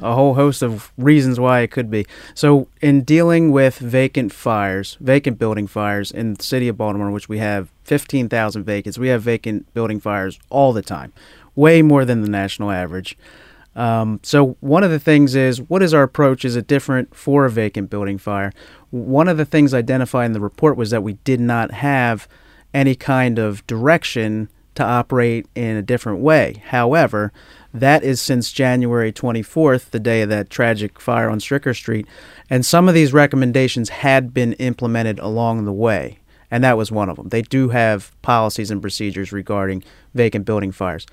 a 0.00 0.14
whole 0.14 0.34
host 0.34 0.62
of 0.62 0.92
reasons 0.96 1.38
why 1.38 1.60
it 1.60 1.70
could 1.70 1.90
be. 1.90 2.06
So, 2.34 2.68
in 2.80 3.02
dealing 3.02 3.52
with 3.52 3.78
vacant 3.78 4.32
fires, 4.32 4.96
vacant 5.00 5.38
building 5.38 5.66
fires 5.66 6.10
in 6.10 6.34
the 6.34 6.42
city 6.42 6.68
of 6.68 6.76
Baltimore, 6.76 7.10
which 7.10 7.28
we 7.28 7.38
have 7.38 7.70
15,000 7.84 8.64
vacants, 8.64 8.98
we 8.98 9.08
have 9.08 9.22
vacant 9.22 9.72
building 9.74 10.00
fires 10.00 10.38
all 10.50 10.72
the 10.72 10.82
time, 10.82 11.12
way 11.54 11.82
more 11.82 12.04
than 12.04 12.22
the 12.22 12.28
national 12.28 12.70
average. 12.70 13.16
Um, 13.76 14.20
so, 14.22 14.56
one 14.60 14.84
of 14.84 14.90
the 14.90 15.00
things 15.00 15.34
is 15.34 15.60
what 15.60 15.82
is 15.82 15.94
our 15.94 16.02
approach? 16.02 16.44
Is 16.44 16.56
it 16.56 16.66
different 16.66 17.14
for 17.14 17.44
a 17.44 17.50
vacant 17.50 17.90
building 17.90 18.18
fire? 18.18 18.52
One 18.90 19.28
of 19.28 19.36
the 19.36 19.44
things 19.44 19.74
identified 19.74 20.26
in 20.26 20.32
the 20.32 20.40
report 20.40 20.76
was 20.76 20.90
that 20.90 21.02
we 21.02 21.14
did 21.24 21.40
not 21.40 21.72
have 21.72 22.28
any 22.72 22.94
kind 22.94 23.38
of 23.38 23.66
direction 23.66 24.48
to 24.74 24.84
operate 24.84 25.46
in 25.54 25.76
a 25.76 25.82
different 25.82 26.20
way. 26.20 26.62
However, 26.66 27.32
that 27.72 28.04
is 28.04 28.22
since 28.22 28.52
January 28.52 29.12
24th, 29.12 29.90
the 29.90 29.98
day 29.98 30.22
of 30.22 30.28
that 30.28 30.48
tragic 30.48 31.00
fire 31.00 31.28
on 31.28 31.40
Stricker 31.40 31.74
Street. 31.74 32.06
And 32.48 32.64
some 32.64 32.88
of 32.88 32.94
these 32.94 33.12
recommendations 33.12 33.88
had 33.88 34.32
been 34.32 34.52
implemented 34.54 35.18
along 35.18 35.64
the 35.64 35.72
way. 35.72 36.20
And 36.50 36.62
that 36.62 36.76
was 36.76 36.92
one 36.92 37.08
of 37.08 37.16
them. 37.16 37.30
They 37.30 37.42
do 37.42 37.70
have 37.70 38.12
policies 38.22 38.70
and 38.70 38.80
procedures 38.80 39.32
regarding 39.32 39.82
vacant 40.14 40.44
building 40.44 40.70
fires. 40.70 41.04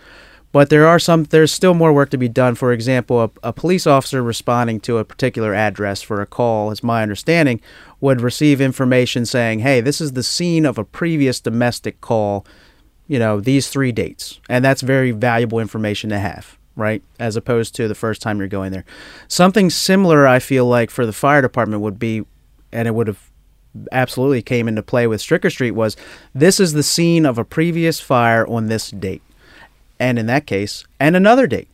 But 0.51 0.69
there 0.69 0.85
are 0.85 0.99
some, 0.99 1.23
there's 1.23 1.51
still 1.51 1.73
more 1.73 1.93
work 1.93 2.09
to 2.09 2.17
be 2.17 2.27
done. 2.27 2.55
For 2.55 2.73
example, 2.73 3.23
a, 3.23 3.31
a 3.41 3.53
police 3.53 3.87
officer 3.87 4.21
responding 4.21 4.81
to 4.81 4.97
a 4.97 5.05
particular 5.05 5.53
address 5.53 6.01
for 6.01 6.21
a 6.21 6.25
call, 6.25 6.71
is 6.71 6.83
my 6.83 7.01
understanding, 7.01 7.61
would 8.01 8.21
receive 8.21 8.59
information 8.59 9.25
saying, 9.25 9.59
hey, 9.59 9.81
this 9.81 10.01
is 10.01 10.11
the 10.11 10.23
scene 10.23 10.65
of 10.65 10.77
a 10.77 10.83
previous 10.83 11.39
domestic 11.39 12.01
call 12.01 12.45
you 13.11 13.19
know, 13.19 13.41
these 13.41 13.67
three 13.67 13.91
dates. 13.91 14.39
And 14.47 14.63
that's 14.63 14.81
very 14.81 15.11
valuable 15.11 15.59
information 15.59 16.11
to 16.11 16.17
have, 16.17 16.57
right? 16.77 17.03
As 17.19 17.35
opposed 17.35 17.75
to 17.75 17.89
the 17.89 17.93
first 17.93 18.21
time 18.21 18.39
you're 18.39 18.47
going 18.47 18.71
there. 18.71 18.85
Something 19.27 19.69
similar, 19.69 20.25
I 20.25 20.39
feel 20.39 20.65
like, 20.65 20.89
for 20.89 21.05
the 21.05 21.11
fire 21.11 21.41
department 21.41 21.81
would 21.81 21.99
be, 21.99 22.23
and 22.71 22.87
it 22.87 22.95
would 22.95 23.07
have 23.07 23.29
absolutely 23.91 24.41
came 24.41 24.69
into 24.69 24.81
play 24.81 25.07
with 25.07 25.19
Stricker 25.19 25.51
Street, 25.51 25.71
was 25.71 25.97
this 26.33 26.57
is 26.57 26.71
the 26.71 26.83
scene 26.83 27.25
of 27.25 27.37
a 27.37 27.43
previous 27.43 27.99
fire 27.99 28.47
on 28.47 28.67
this 28.67 28.91
date. 28.91 29.23
And 29.99 30.17
in 30.17 30.27
that 30.27 30.47
case, 30.47 30.85
and 30.97 31.13
another 31.17 31.47
date. 31.47 31.67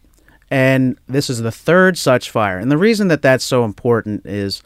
And 0.50 0.98
this 1.08 1.30
is 1.30 1.42
the 1.42 1.52
third 1.52 2.00
such 2.00 2.32
fire. 2.32 2.58
And 2.58 2.72
the 2.72 2.80
reason 2.80 3.10
that 3.10 3.22
that's 3.22 3.46
so 3.46 3.64
important 3.64 4.26
is 4.26 4.64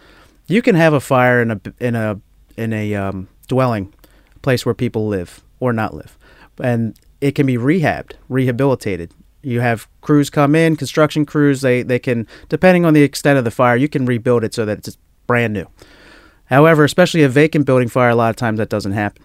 you 0.48 0.62
can 0.62 0.76
have 0.76 0.94
a 0.94 1.02
fire 1.02 1.42
in 1.42 1.52
a 1.52 1.62
in 1.82 1.96
a 1.96 2.22
in 2.56 2.72
a 2.72 2.96
um, 2.96 3.28
dwelling 3.50 3.94
place 4.42 4.66
where 4.66 4.74
people 4.74 5.10
live 5.10 5.42
or 5.60 5.74
not 5.74 5.94
live 5.94 6.18
and 6.62 6.98
it 7.20 7.36
can 7.36 7.46
be 7.46 7.58
rehabbed, 7.58 8.14
rehabilitated. 8.30 9.14
You 9.44 9.62
have 9.62 9.88
crews 10.02 10.30
come 10.30 10.56
in, 10.56 10.76
construction 10.76 11.26
crews. 11.26 11.62
They 11.62 11.84
they 11.84 12.00
can, 12.00 12.28
depending 12.50 12.86
on 12.86 12.94
the 12.94 13.04
extent 13.04 13.38
of 13.38 13.44
the 13.44 13.52
fire, 13.52 13.76
you 13.76 13.90
can 13.90 14.06
rebuild 14.06 14.44
it 14.44 14.54
so 14.54 14.66
that 14.66 14.80
it's 14.80 14.98
brand 15.28 15.54
new. 15.54 15.68
However, 16.46 16.84
especially 16.84 17.24
a 17.24 17.30
vacant 17.30 17.66
building 17.66 17.88
fire, 17.88 18.10
a 18.10 18.16
lot 18.16 18.30
of 18.30 18.36
times 18.36 18.58
that 18.58 18.70
doesn't 18.70 18.92
happen. 18.92 19.24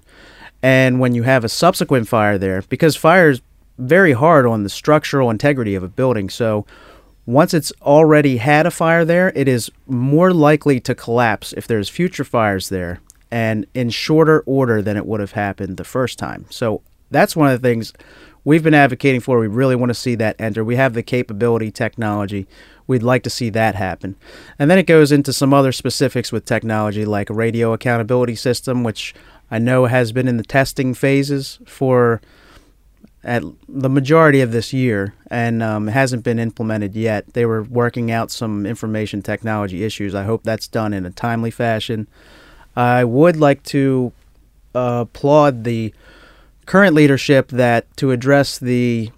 And 0.62 1.00
when 1.00 1.14
you 1.14 1.24
have 1.24 1.44
a 1.44 1.48
subsequent 1.48 2.08
fire 2.08 2.38
there, 2.38 2.62
because 2.62 2.96
fire 2.96 3.30
is 3.30 3.40
very 3.78 4.12
hard 4.12 4.46
on 4.46 4.62
the 4.62 4.68
structural 4.68 5.28
integrity 5.28 5.74
of 5.74 5.82
a 5.82 5.88
building, 5.88 6.30
so 6.30 6.64
once 7.26 7.52
it's 7.52 7.72
already 7.82 8.36
had 8.36 8.66
a 8.66 8.70
fire 8.70 9.04
there, 9.04 9.32
it 9.34 9.48
is 9.48 9.70
more 9.86 10.32
likely 10.32 10.78
to 10.80 10.94
collapse 10.94 11.52
if 11.54 11.66
there's 11.66 11.88
future 11.88 12.24
fires 12.24 12.68
there 12.68 13.00
and 13.30 13.66
in 13.74 13.90
shorter 13.90 14.40
order 14.46 14.80
than 14.80 14.96
it 14.96 15.04
would 15.04 15.20
have 15.20 15.32
happened 15.32 15.76
the 15.76 15.84
first 15.84 16.18
time. 16.18 16.46
So 16.48 16.82
that's 17.10 17.36
one 17.36 17.48
of 17.48 17.60
the 17.60 17.68
things 17.68 17.92
we've 18.44 18.62
been 18.62 18.74
advocating 18.74 19.20
for. 19.20 19.38
We 19.38 19.48
really 19.48 19.76
want 19.76 19.90
to 19.90 19.94
see 19.94 20.14
that 20.16 20.36
enter. 20.38 20.64
We 20.64 20.76
have 20.76 20.94
the 20.94 21.02
capability, 21.02 21.70
technology. 21.70 22.46
We'd 22.86 23.02
like 23.02 23.22
to 23.24 23.30
see 23.30 23.50
that 23.50 23.74
happen. 23.74 24.16
And 24.58 24.70
then 24.70 24.78
it 24.78 24.86
goes 24.86 25.10
into 25.10 25.32
some 25.32 25.52
other 25.52 25.72
specifics 25.72 26.30
with 26.30 26.44
technology, 26.44 27.04
like 27.04 27.28
a 27.28 27.34
radio 27.34 27.72
accountability 27.72 28.36
system, 28.36 28.84
which 28.84 29.14
I 29.50 29.58
know 29.58 29.86
has 29.86 30.12
been 30.12 30.28
in 30.28 30.36
the 30.36 30.44
testing 30.44 30.94
phases 30.94 31.58
for 31.66 32.20
at 33.24 33.42
the 33.68 33.90
majority 33.90 34.40
of 34.40 34.52
this 34.52 34.72
year 34.72 35.14
and 35.28 35.60
um, 35.60 35.88
hasn't 35.88 36.22
been 36.22 36.38
implemented 36.38 36.94
yet. 36.94 37.32
They 37.32 37.44
were 37.44 37.64
working 37.64 38.12
out 38.12 38.30
some 38.30 38.64
information 38.64 39.20
technology 39.20 39.82
issues. 39.82 40.14
I 40.14 40.22
hope 40.22 40.44
that's 40.44 40.68
done 40.68 40.92
in 40.92 41.04
a 41.04 41.10
timely 41.10 41.50
fashion. 41.50 42.06
I 42.76 43.02
would 43.02 43.36
like 43.36 43.64
to 43.64 44.12
uh, 44.76 45.06
applaud 45.08 45.64
the 45.64 45.92
current 46.66 46.94
leadership 46.94 47.48
that 47.48 47.96
to 47.96 48.10
address 48.10 48.58
the 48.58 49.10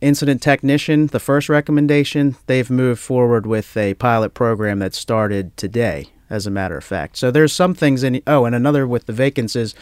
incident 0.00 0.40
technician, 0.42 1.08
the 1.08 1.20
first 1.20 1.48
recommendation, 1.48 2.36
they've 2.46 2.70
moved 2.70 3.00
forward 3.00 3.46
with 3.46 3.76
a 3.76 3.94
pilot 3.94 4.34
program 4.34 4.78
that 4.78 4.94
started 4.94 5.56
today, 5.56 6.06
as 6.28 6.46
a 6.46 6.50
matter 6.50 6.76
of 6.76 6.84
fact. 6.84 7.16
So 7.16 7.30
there's 7.30 7.52
some 7.52 7.74
things 7.74 8.02
in. 8.02 8.22
Oh, 8.26 8.44
and 8.44 8.54
another 8.54 8.86
with 8.86 9.06
the 9.06 9.12
vacancies, 9.12 9.74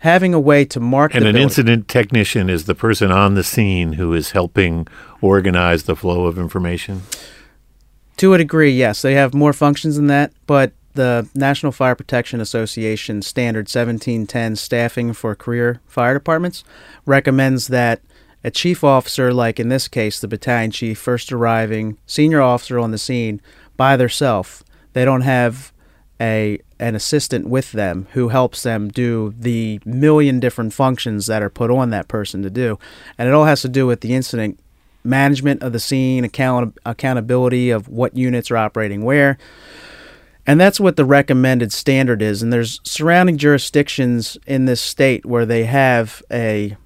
having 0.00 0.34
a 0.34 0.40
way 0.40 0.64
to 0.66 0.80
mark. 0.80 1.14
And 1.14 1.24
an 1.24 1.32
building. 1.32 1.42
incident 1.42 1.88
technician 1.88 2.48
is 2.48 2.64
the 2.64 2.74
person 2.74 3.12
on 3.12 3.34
the 3.34 3.44
scene 3.44 3.94
who 3.94 4.14
is 4.14 4.30
helping 4.30 4.86
organize 5.20 5.84
the 5.84 5.96
flow 5.96 6.26
of 6.26 6.38
information. 6.38 7.02
To 8.18 8.34
a 8.34 8.38
degree, 8.38 8.70
yes, 8.70 9.02
they 9.02 9.14
have 9.14 9.34
more 9.34 9.52
functions 9.52 9.96
than 9.96 10.06
that, 10.08 10.32
but 10.46 10.72
the 10.94 11.28
National 11.34 11.72
Fire 11.72 11.94
Protection 11.94 12.40
Association 12.40 13.22
Standard 13.22 13.66
1710 13.66 14.56
staffing 14.56 15.12
for 15.12 15.34
career 15.34 15.80
fire 15.86 16.14
departments 16.14 16.64
recommends 17.06 17.68
that 17.68 18.00
a 18.44 18.50
chief 18.50 18.82
officer, 18.82 19.32
like 19.32 19.60
in 19.60 19.68
this 19.68 19.88
case, 19.88 20.20
the 20.20 20.28
battalion 20.28 20.70
chief, 20.70 20.98
first 20.98 21.32
arriving 21.32 21.96
senior 22.06 22.40
officer 22.40 22.78
on 22.78 22.90
the 22.90 22.98
scene 22.98 23.40
by 23.76 23.96
themselves, 23.96 24.64
they 24.92 25.04
don't 25.04 25.22
have 25.22 25.72
a 26.20 26.60
an 26.78 26.96
assistant 26.96 27.48
with 27.48 27.72
them 27.72 28.08
who 28.12 28.28
helps 28.28 28.64
them 28.64 28.88
do 28.88 29.32
the 29.38 29.80
million 29.84 30.40
different 30.40 30.72
functions 30.72 31.26
that 31.26 31.40
are 31.40 31.48
put 31.48 31.70
on 31.70 31.90
that 31.90 32.08
person 32.08 32.42
to 32.42 32.50
do, 32.50 32.78
and 33.16 33.28
it 33.28 33.34
all 33.34 33.44
has 33.44 33.62
to 33.62 33.68
do 33.68 33.86
with 33.86 34.00
the 34.00 34.14
incident 34.14 34.58
management 35.04 35.62
of 35.62 35.72
the 35.72 35.80
scene, 35.80 36.24
account 36.24 36.76
accountability 36.84 37.70
of 37.70 37.88
what 37.88 38.16
units 38.16 38.50
are 38.50 38.56
operating 38.56 39.04
where. 39.04 39.38
And 40.46 40.60
that's 40.60 40.80
what 40.80 40.96
the 40.96 41.04
recommended 41.04 41.72
standard 41.72 42.20
is. 42.20 42.42
And 42.42 42.52
there's 42.52 42.80
surrounding 42.84 43.38
jurisdictions 43.38 44.36
in 44.46 44.64
this 44.64 44.80
state 44.80 45.24
where 45.24 45.46
they 45.46 45.64
have 45.64 46.22
a 46.30 46.76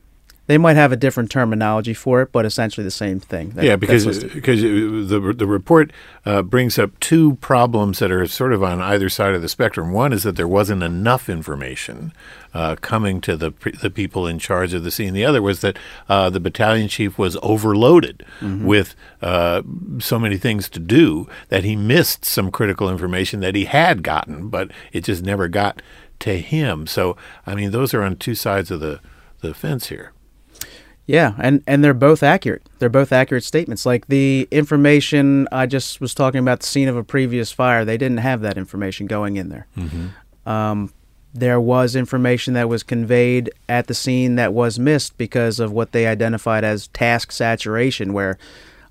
they 0.47 0.59
might 0.59 0.76
have 0.76 0.93
a 0.93 0.97
different 0.97 1.31
terminology 1.31 1.93
for 1.95 2.23
it, 2.23 2.31
but 2.31 2.47
essentially 2.47 2.85
the 2.85 2.91
same 2.91 3.19
thing. 3.19 3.50
That, 3.50 3.65
yeah, 3.65 3.76
because 3.76 4.25
because 4.25 4.62
the 4.62 5.35
the 5.37 5.47
report 5.47 5.93
uh, 6.25 6.43
brings 6.43 6.79
up 6.79 6.99
two 7.00 7.35
problems 7.37 7.99
that 7.99 8.12
are 8.12 8.26
sort 8.26 8.53
of 8.53 8.62
on 8.62 8.81
either 8.81 9.09
side 9.09 9.35
of 9.35 9.43
the 9.43 9.49
spectrum. 9.49 9.93
One 9.93 10.12
is 10.12 10.23
that 10.23 10.37
there 10.37 10.49
wasn't 10.49 10.83
enough 10.83 11.29
information 11.29 12.12
uh, 12.55 12.76
coming 12.76 13.21
to 13.23 13.37
the 13.37 13.53
the 13.83 13.91
people 13.91 14.26
in 14.26 14.38
charge 14.38 14.73
of 14.73 14.85
the 14.85 14.91
scene. 14.91 15.15
The 15.15 15.25
other 15.25 15.43
was 15.43 15.61
that 15.61 15.76
uh, 16.09 16.31
the 16.31 16.41
battalion 16.41 16.88
chief 16.88 17.19
was 17.19 17.37
overloaded 17.43 18.25
mm-hmm. 18.41 18.65
with 18.65 18.95
uh, 19.23 19.62
so 19.99 20.19
many 20.19 20.38
things 20.38 20.69
to 20.71 20.79
do 20.79 21.29
that 21.49 21.65
he 21.65 21.75
missed 21.75 22.25
some 22.25 22.53
critical 22.53 22.88
information 22.88 23.41
that 23.41 23.57
he 23.57 23.65
had 23.65 24.05
gotten, 24.05 24.49
but 24.49 24.71
it 24.93 25.03
just 25.03 25.25
never 25.25 25.49
got 25.49 25.83
to 26.21 26.38
him. 26.38 26.87
So 26.87 27.17
I 27.47 27.57
mean, 27.57 27.73
those 27.73 27.93
are 27.95 28.03
on 28.03 28.17
two 28.17 28.37
sides 28.37 28.71
of 28.71 28.79
the 28.79 29.00
the 29.41 29.53
fence 29.53 29.88
here. 29.88 30.12
Yeah, 31.07 31.35
and 31.39 31.63
and 31.67 31.85
they're 31.85 31.95
both 31.95 32.23
accurate. 32.23 32.69
They're 32.79 32.89
both 32.89 33.13
accurate 33.13 33.45
statements. 33.45 33.87
Like 33.87 34.09
the 34.09 34.49
information 34.51 35.47
I 35.53 35.67
just 35.67 36.01
was 36.01 36.15
talking 36.15 36.41
about 36.41 36.61
the 36.61 36.67
scene 36.67 36.89
of 36.89 36.97
a 36.97 37.05
previous 37.05 37.53
fire, 37.53 37.85
they 37.85 37.97
didn't 37.97 38.19
have 38.19 38.41
that 38.41 38.59
information 38.59 39.07
going 39.07 39.37
in 39.37 39.49
there. 39.49 39.69
Mm-hmm. 39.77 40.49
Um, 40.49 40.93
there 41.33 41.61
was 41.61 41.95
information 41.95 42.55
that 42.55 42.69
was 42.69 42.83
conveyed 42.83 43.51
at 43.69 43.87
the 43.87 43.95
scene 43.95 44.37
that 44.37 44.53
was 44.53 44.79
missed 44.79 45.17
because 45.17 45.61
of 45.61 45.71
what 45.71 45.93
they 45.93 46.07
identified 46.07 46.65
as 46.65 46.89
task 46.89 47.31
saturation, 47.31 48.13
where 48.13 48.39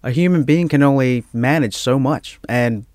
a 0.04 0.12
human 0.12 0.44
being 0.44 0.70
can 0.70 0.84
only 0.84 1.26
manage 1.34 1.76
so 1.76 2.00
much. 2.00 2.40
And 2.48 2.86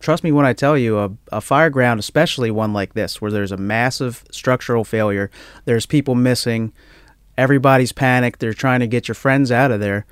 trust 0.00 0.22
me 0.22 0.30
when 0.30 0.44
I 0.44 0.52
tell 0.52 0.76
you, 0.76 0.98
a, 0.98 1.10
a 1.32 1.40
fire 1.40 1.70
ground, 1.70 1.98
especially 1.98 2.50
one 2.50 2.72
like 2.72 2.92
this, 2.92 3.20
where 3.20 3.30
there's 3.30 3.52
a 3.52 3.56
massive 3.56 4.22
structural 4.30 4.84
failure, 4.84 5.30
there's 5.64 5.86
people 5.86 6.14
missing 6.14 6.72
everybody's 7.36 7.92
panicked. 7.92 8.40
They're 8.40 8.54
trying 8.54 8.80
to 8.80 8.86
get 8.86 9.08
your 9.08 9.14
friends 9.14 9.50
out 9.52 9.70
of 9.70 9.80
there, 9.80 10.06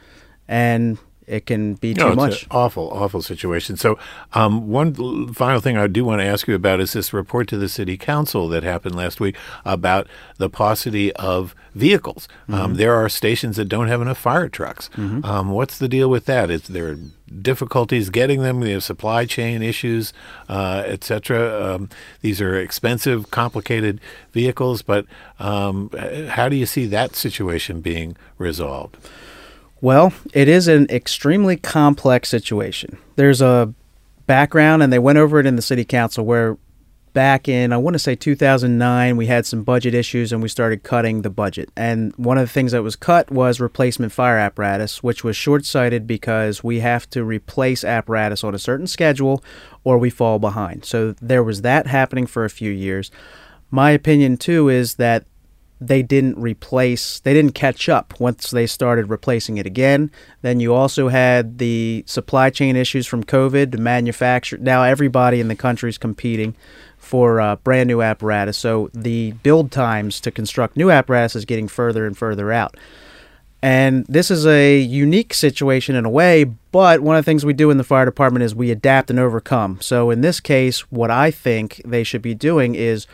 and 0.49 0.99
it 1.33 1.47
can 1.47 1.75
be 1.75 1.95
too 1.95 2.11
no, 2.11 2.15
much. 2.15 2.47
awful, 2.51 2.91
awful 2.91 3.23
situation. 3.23 3.77
So, 3.77 3.99
um, 4.35 4.69
one 4.69 5.33
final 5.33 5.61
thing 5.61 5.79
I 5.79 5.87
do 5.87 6.05
want 6.05 6.21
to 6.21 6.27
ask 6.27 6.47
you 6.47 6.55
about 6.55 6.79
is 6.79 6.93
this 6.93 7.13
report 7.13 7.49
to 7.49 7.57
the 7.57 7.71
city 7.71 7.97
council 7.97 8.49
that 8.49 8.63
happened 8.63 8.95
last 8.95 9.19
week 9.19 9.37
about 9.65 10.07
the 10.37 10.51
paucity 10.51 11.11
of 11.15 11.55
vehicles. 11.75 12.29
Um, 12.49 12.55
mm-hmm. 12.55 12.65
Um, 12.65 12.75
there 12.75 12.95
are 12.95 13.09
stations 13.09 13.57
that 13.57 13.65
don't 13.65 13.89
have 13.89 14.03
enough 14.03 14.19
fire 14.19 14.51
trucks. 14.51 14.91
Mm-hmm. 14.91 15.25
Um, 15.25 15.51
what's 15.51 15.79
the 15.79 15.89
deal 15.89 16.11
with 16.11 16.27
that? 16.27 16.51
Is 16.51 16.65
there 16.65 16.97
difficulties 17.41 18.11
getting 18.11 18.43
them? 18.43 18.61
We 18.61 18.73
have 18.73 18.85
supply 18.85 19.25
chain 19.25 19.63
issues, 19.63 20.13
uh, 20.51 20.83
etc. 20.85 21.75
Um, 21.75 21.89
these 22.21 22.43
are 22.43 22.55
expensive, 22.57 23.31
complicated 23.31 24.01
vehicles, 24.33 24.83
but 24.83 25.07
um, 25.39 25.91
how 26.29 26.51
do 26.51 26.57
you 26.57 26.67
see 26.67 26.85
that 26.87 27.17
situation 27.17 27.81
being 27.81 28.17
resolved? 28.37 28.99
Well, 29.83 30.13
it 30.33 30.49
is 30.49 30.69
an 30.69 30.87
extremely 30.91 31.57
complex 31.57 32.29
situation. 32.29 32.99
There's 33.17 33.43
a 33.43 33.75
background, 34.27 34.81
and 34.81 34.93
they 34.93 35.01
went 35.01 35.19
over 35.19 35.41
it 35.41 35.47
in 35.47 35.57
the 35.57 35.63
city 35.63 35.85
council 35.85 36.25
where 36.25 36.57
back 37.15 37.49
in, 37.49 37.73
I 37.73 37.79
want 37.79 37.95
to 37.95 37.99
say 37.99 38.15
2009, 38.15 39.17
we 39.17 39.27
had 39.27 39.45
some 39.45 39.65
budget 39.65 39.93
issues 39.93 40.33
and 40.33 40.41
we 40.41 40.49
started 40.49 40.85
cutting 40.85 41.23
the 41.23 41.31
budget. 41.31 41.69
And 41.77 42.15
one 42.17 42.39
of 42.39 42.47
the 42.47 42.53
things 42.53 42.71
that 42.71 42.85
was 42.85 42.95
cut 42.95 43.31
was 43.33 43.59
replacement 43.59 44.13
fire 44.13 44.39
apparatus, 44.39 45.03
which 45.03 45.25
was 45.25 45.37
short 45.37 45.65
sighted 45.65 46.07
because 46.07 46.63
we 46.63 46.79
have 46.79 47.11
to 47.11 47.25
replace 47.25 47.83
apparatus 47.83 48.45
on 48.45 48.55
a 48.55 48.61
certain 48.61 48.87
schedule 48.87 49.43
or 49.83 49.99
we 49.99 50.11
fall 50.11 50.39
behind. 50.39 50.85
So 50.85 51.17
there 51.21 51.43
was 51.43 51.63
that 51.63 51.89
happening 51.89 52.27
for 52.27 52.45
a 52.45 52.51
few 52.51 52.71
years. 52.71 53.11
My 53.71 53.91
opinion, 53.91 54.37
too, 54.37 54.69
is 54.69 54.95
that 54.95 55.27
they 55.87 56.03
didn't 56.03 56.39
replace, 56.39 57.21
they 57.21 57.35
didn't 57.35 57.55
catch 57.55 57.89
up 57.89 58.19
once 58.21 58.51
they 58.51 58.67
started 58.67 59.09
replacing 59.09 59.59
it 59.59 59.67
again. 59.67 60.11
Then 60.43 60.61
you 60.61 60.75
also 60.75 61.09
had 61.09 61.59
the 61.59 62.05
supply 62.07 62.51
chain 62.51 62.77
issues 62.77 63.07
from 63.07 63.25
COVID, 63.25 63.79
manufacture. 63.79 64.59
Now 64.59 64.85
everybody 64.85 65.41
in 65.41 65.49
the 65.49 65.57
country 65.57 65.91
is 65.91 65.99
competing 65.99 66.55
for 66.99 67.41
uh, 67.41 67.57
brand 67.57 67.89
new 67.89 68.01
apparatus. 68.01 68.57
So 68.57 68.91
the 68.95 69.33
build 69.43 69.73
times 69.73 70.21
to 70.21 70.31
construct 70.31 70.77
new 70.77 70.91
apparatus 70.91 71.37
is 71.37 71.45
getting 71.45 71.69
further 71.69 72.07
and 72.07 72.17
further 72.17 72.53
out. 72.53 72.77
And 73.65 74.05
this 74.09 74.31
is 74.31 74.45
a 74.45 74.81
unique 74.81 75.35
situation 75.35 75.95
in 75.95 76.05
a 76.05 76.11
way, 76.11 76.43
but 76.45 77.01
one 77.01 77.17
of 77.17 77.25
the 77.25 77.31
things 77.31 77.45
we 77.45 77.53
do 77.53 77.71
in 77.71 77.77
the 77.77 77.85
fire 77.85 78.05
department 78.05 78.43
is 78.43 78.57
we 78.57 78.73
adapt 78.73 79.09
and 79.09 79.21
overcome. 79.21 79.79
So 79.81 80.11
in 80.11 80.21
this 80.21 80.41
case, 80.41 80.81
what 80.91 81.13
I 81.13 81.31
think 81.31 81.81
they 81.85 82.03
should 82.03 82.23
be 82.23 82.35
doing 82.35 82.75
is 82.75 83.07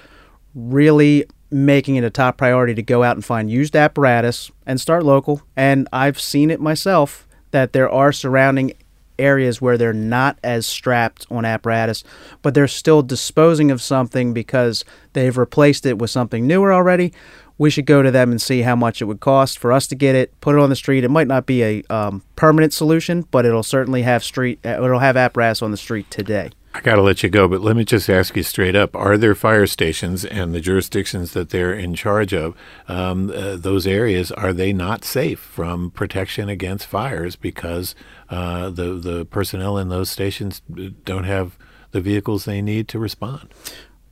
really 0.55 1.27
making 1.51 1.97
it 1.97 2.05
a 2.05 2.11
top 2.11 2.37
priority 2.37 2.75
to 2.75 2.83
go 2.83 3.03
out 3.03 3.17
and 3.17 3.25
find 3.25 3.51
used 3.51 3.75
apparatus 3.75 4.51
and 4.67 4.81
start 4.81 5.05
local. 5.05 5.43
And 5.57 5.89
I've 5.93 6.21
seen 6.21 6.51
it 6.51 6.61
myself 6.61 7.27
that 7.51 7.73
there 7.73 7.89
are 7.89 8.13
surrounding 8.13 8.75
areas 9.19 9.61
where 9.61 9.77
they're 9.77 9.93
not 9.93 10.39
as 10.45 10.67
strapped 10.67 11.27
on 11.31 11.45
apparatus, 11.45 12.05
but 12.43 12.55
they're 12.55 12.69
still 12.69 13.03
disposing 13.03 13.71
of 13.71 13.83
something 13.83 14.33
because 14.33 14.85
they've 15.13 15.37
replaced 15.37 15.87
it 15.87 15.99
with 15.99 16.11
something 16.11 16.47
newer 16.47 16.73
already. 16.73 17.13
We 17.57 17.71
should 17.71 17.87
go 17.87 18.03
to 18.03 18.13
them 18.13 18.31
and 18.31 18.41
see 18.41 18.63
how 18.63 18.77
much 18.77 19.03
it 19.03 19.07
would 19.07 19.19
cost 19.19 19.59
for 19.59 19.73
us 19.73 19.89
to 19.89 19.97
get 19.97 20.15
it, 20.15 20.39
put 20.41 20.55
it 20.55 20.61
on 20.61 20.71
the 20.71 20.77
street. 20.77 21.03
It 21.03 21.11
might 21.11 21.27
not 21.27 21.45
be 21.45 21.65
a 21.65 21.83
um, 21.91 22.23
permanent 22.37 22.73
solution, 22.73 23.23
but 23.33 23.45
it'll 23.45 23.65
certainly 23.65 24.03
have 24.03 24.23
street. 24.23 24.61
It'll 24.65 25.01
have 25.01 25.17
apparatus 25.17 25.63
on 25.63 25.73
the 25.73 25.77
street 25.77 26.09
today. 26.09 26.51
I 26.79 26.81
got 26.81 26.95
to 26.95 27.03
let 27.03 27.25
you 27.25 27.29
go, 27.29 27.49
but 27.49 27.61
let 27.61 27.75
me 27.75 27.85
just 27.85 28.09
ask 28.09 28.37
you 28.37 28.45
straight 28.45 28.77
up: 28.77 28.95
Are 28.95 29.19
there 29.19 29.35
fire 29.35 29.67
stations 29.67 30.25
and 30.25 30.55
the 30.55 30.61
jurisdictions 30.61 31.33
that 31.33 31.51
they're 31.51 31.75
in 31.75 31.97
charge 31.97 32.33
of? 32.33 32.55
Um, 32.87 33.33
uh, 33.35 33.57
those 33.57 33.85
areas 33.85 34.31
are 34.31 34.53
they 34.53 34.73
not 34.73 35.05
safe 35.05 35.41
from 35.41 35.91
protection 35.91 36.49
against 36.49 36.87
fires 36.87 37.35
because 37.35 37.97
uh, 38.31 38.71
the 38.71 38.95
the 38.95 39.25
personnel 39.25 39.77
in 39.77 39.89
those 39.89 40.09
stations 40.09 40.63
don't 41.05 41.25
have 41.25 41.59
the 41.91 42.01
vehicles 42.01 42.45
they 42.45 42.63
need 42.63 42.87
to 42.89 43.01
respond? 43.01 43.49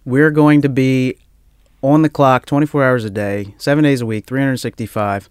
We're 0.05 0.33
going 0.33 0.61
to 0.63 0.69
be 0.69 1.19
on 1.83 2.03
the 2.03 2.09
clock, 2.09 2.47
24 2.47 2.83
hours 2.83 3.05
a 3.05 3.11
day, 3.11 3.55
seven 3.59 3.85
days 3.85 4.01
a 4.01 4.07
week, 4.07 4.27
365, 4.27 5.29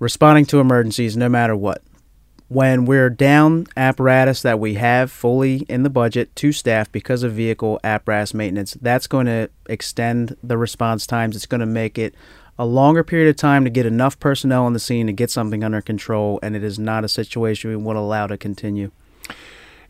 responding 0.00 0.44
to 0.46 0.58
emergencies 0.58 1.16
no 1.16 1.28
matter 1.28 1.54
what 1.54 1.82
when 2.48 2.86
we're 2.86 3.10
down 3.10 3.66
apparatus 3.76 4.42
that 4.42 4.58
we 4.58 4.74
have 4.74 5.12
fully 5.12 5.58
in 5.68 5.82
the 5.82 5.90
budget 5.90 6.34
to 6.36 6.50
staff 6.50 6.90
because 6.90 7.22
of 7.22 7.32
vehicle 7.32 7.78
apparatus 7.84 8.32
maintenance, 8.32 8.76
that's 8.80 9.06
going 9.06 9.26
to 9.26 9.50
extend 9.68 10.34
the 10.42 10.56
response 10.56 11.06
times. 11.06 11.36
It's 11.36 11.46
going 11.46 11.60
to 11.60 11.66
make 11.66 11.98
it 11.98 12.14
a 12.58 12.64
longer 12.64 13.04
period 13.04 13.28
of 13.28 13.36
time 13.36 13.64
to 13.64 13.70
get 13.70 13.86
enough 13.86 14.18
personnel 14.18 14.64
on 14.64 14.72
the 14.72 14.78
scene 14.80 15.06
to 15.06 15.12
get 15.12 15.30
something 15.30 15.62
under 15.62 15.82
control, 15.82 16.40
and 16.42 16.56
it 16.56 16.64
is 16.64 16.78
not 16.78 17.04
a 17.04 17.08
situation 17.08 17.70
we 17.70 17.76
want 17.76 17.96
to 17.96 18.00
allow 18.00 18.26
to 18.26 18.36
continue. 18.36 18.90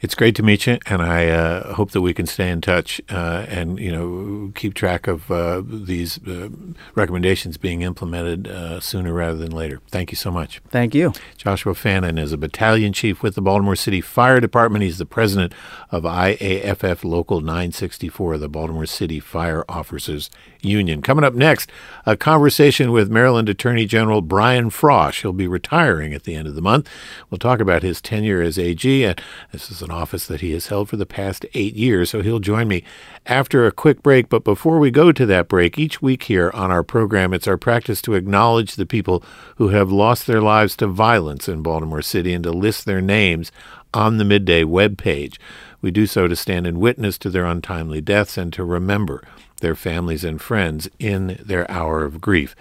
It's 0.00 0.14
great 0.14 0.36
to 0.36 0.44
meet 0.44 0.68
you, 0.68 0.78
and 0.86 1.02
I 1.02 1.26
uh, 1.26 1.74
hope 1.74 1.90
that 1.90 2.02
we 2.02 2.14
can 2.14 2.26
stay 2.26 2.50
in 2.50 2.60
touch 2.60 3.00
uh, 3.10 3.46
and 3.48 3.80
you 3.80 3.90
know 3.90 4.52
keep 4.54 4.74
track 4.74 5.08
of 5.08 5.28
uh, 5.28 5.60
these 5.64 6.24
uh, 6.24 6.50
recommendations 6.94 7.56
being 7.56 7.82
implemented 7.82 8.46
uh, 8.46 8.78
sooner 8.78 9.12
rather 9.12 9.36
than 9.36 9.50
later. 9.50 9.80
Thank 9.88 10.12
you 10.12 10.16
so 10.16 10.30
much. 10.30 10.60
Thank 10.68 10.94
you. 10.94 11.14
Joshua 11.36 11.74
Fannin 11.74 12.16
is 12.16 12.32
a 12.32 12.38
battalion 12.38 12.92
chief 12.92 13.24
with 13.24 13.34
the 13.34 13.42
Baltimore 13.42 13.74
City 13.74 14.00
Fire 14.00 14.38
Department. 14.38 14.84
He's 14.84 14.98
the 14.98 15.06
president 15.06 15.52
of 15.90 16.04
IAFF 16.04 17.02
Local 17.02 17.40
964, 17.40 18.38
the 18.38 18.48
Baltimore 18.48 18.86
City 18.86 19.18
Fire 19.18 19.64
Officers 19.68 20.30
Union. 20.60 21.02
Coming 21.02 21.24
up 21.24 21.34
next, 21.34 21.70
a 22.06 22.16
conversation 22.16 22.92
with 22.92 23.10
Maryland 23.10 23.48
Attorney 23.48 23.84
General 23.84 24.22
Brian 24.22 24.70
Frosh. 24.70 25.22
He'll 25.22 25.32
be 25.32 25.48
retiring 25.48 26.14
at 26.14 26.22
the 26.22 26.36
end 26.36 26.46
of 26.46 26.54
the 26.54 26.62
month. 26.62 26.88
We'll 27.30 27.38
talk 27.38 27.58
about 27.58 27.82
his 27.82 28.00
tenure 28.00 28.40
as 28.40 28.58
AG, 28.60 29.04
and 29.04 29.20
this 29.50 29.72
is 29.72 29.82
an 29.88 29.96
office 29.96 30.26
that 30.26 30.42
he 30.42 30.52
has 30.52 30.66
held 30.66 30.88
for 30.88 30.96
the 30.96 31.06
past 31.06 31.46
eight 31.54 31.74
years, 31.74 32.10
so 32.10 32.20
he'll 32.20 32.40
join 32.40 32.68
me 32.68 32.84
after 33.24 33.66
a 33.66 33.72
quick 33.72 34.02
break. 34.02 34.28
But 34.28 34.44
before 34.44 34.78
we 34.78 34.90
go 34.90 35.12
to 35.12 35.24
that 35.26 35.48
break, 35.48 35.78
each 35.78 36.02
week 36.02 36.24
here 36.24 36.50
on 36.52 36.70
our 36.70 36.82
program, 36.82 37.32
it's 37.32 37.48
our 37.48 37.56
practice 37.56 38.02
to 38.02 38.14
acknowledge 38.14 38.74
the 38.74 38.84
people 38.84 39.24
who 39.56 39.68
have 39.68 39.90
lost 39.90 40.26
their 40.26 40.42
lives 40.42 40.76
to 40.76 40.86
violence 40.86 41.48
in 41.48 41.62
Baltimore 41.62 42.02
City 42.02 42.34
and 42.34 42.44
to 42.44 42.52
list 42.52 42.84
their 42.84 43.00
names 43.00 43.50
on 43.94 44.18
the 44.18 44.24
Midday 44.24 44.62
web 44.64 44.98
page. 44.98 45.40
We 45.80 45.90
do 45.90 46.06
so 46.06 46.28
to 46.28 46.36
stand 46.36 46.66
in 46.66 46.80
witness 46.80 47.16
to 47.18 47.30
their 47.30 47.46
untimely 47.46 48.00
deaths 48.00 48.36
and 48.36 48.52
to 48.52 48.64
remember 48.64 49.22
their 49.60 49.74
families 49.74 50.24
and 50.24 50.40
friends 50.40 50.88
in 50.98 51.40
their 51.44 51.70
hour 51.70 52.04
of 52.04 52.20
grief. 52.20 52.54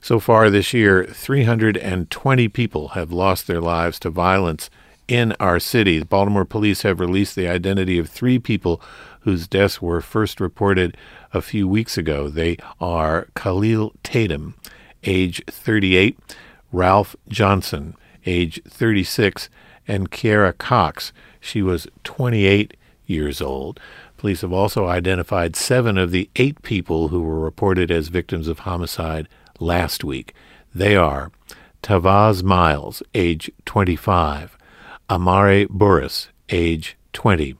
So 0.00 0.20
far 0.20 0.50
this 0.50 0.72
year, 0.72 1.04
320 1.04 2.48
people 2.48 2.88
have 2.88 3.10
lost 3.10 3.46
their 3.46 3.60
lives 3.60 3.98
to 4.00 4.10
violence 4.10 4.70
in 5.08 5.32
our 5.38 5.58
city. 5.58 6.02
Baltimore 6.02 6.44
police 6.44 6.82
have 6.82 7.00
released 7.00 7.36
the 7.36 7.48
identity 7.48 7.98
of 7.98 8.08
three 8.08 8.38
people 8.38 8.80
whose 9.20 9.48
deaths 9.48 9.82
were 9.82 10.00
first 10.00 10.40
reported 10.40 10.96
a 11.32 11.42
few 11.42 11.66
weeks 11.66 11.98
ago. 11.98 12.28
They 12.28 12.56
are 12.80 13.28
Khalil 13.34 13.92
Tatum, 14.02 14.54
age 15.04 15.42
38, 15.46 16.18
Ralph 16.72 17.16
Johnson, 17.28 17.96
age 18.24 18.60
36, 18.68 19.48
and 19.88 20.10
Kiera 20.10 20.56
Cox. 20.56 21.12
She 21.40 21.62
was 21.62 21.86
28 22.04 22.76
years 23.06 23.40
old. 23.40 23.78
Police 24.16 24.40
have 24.40 24.52
also 24.52 24.86
identified 24.86 25.56
seven 25.56 25.98
of 25.98 26.10
the 26.10 26.30
eight 26.36 26.62
people 26.62 27.08
who 27.08 27.22
were 27.22 27.38
reported 27.38 27.90
as 27.90 28.08
victims 28.08 28.48
of 28.48 28.60
homicide 28.60 29.28
last 29.60 30.02
week. 30.04 30.34
They 30.74 30.96
are 30.96 31.30
Tavaz 31.82 32.42
Miles, 32.42 33.02
age 33.14 33.50
25, 33.64 34.56
Amare 35.08 35.66
Burris, 35.68 36.28
age 36.48 36.96
20, 37.12 37.54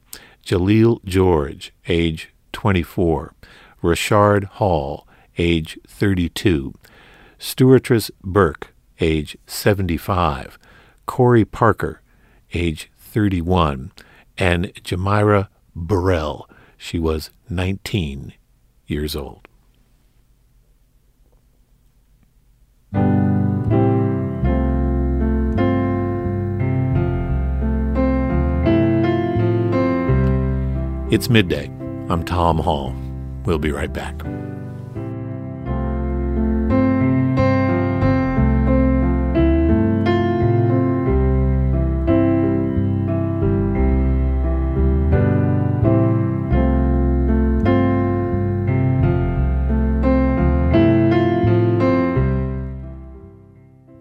Jaleel 0.45 0.99
George, 1.05 1.73
age 1.87 2.33
24, 2.53 3.35
Rashard 3.83 4.45
Hall, 4.45 5.07
age 5.39 5.79
32, 5.87 6.75
Stewartress 7.39 8.11
Burke, 8.25 8.75
age 9.01 9.37
75, 9.47 10.59
Corey 11.07 11.45
Parker, 11.45 12.03
age 12.53 12.91
31, 12.99 13.93
and 14.37 14.75
Jamira 14.83 15.47
Burrell. 15.75 16.51
She 16.77 16.99
was 16.99 17.31
19 17.49 18.33
years 18.89 19.15
old. 19.15 19.47
It's 31.17 31.31
midday. 31.31 31.69
I'm 32.11 32.27
Tom 32.27 32.59
Hall. 32.59 32.95
We'll 33.47 33.59
be 33.59 33.71
right 33.71 33.91
back. 33.91 34.19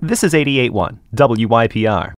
This 0.01 0.25
is 0.25 0.34
881 0.36 0.99
WYPR. 1.15 2.13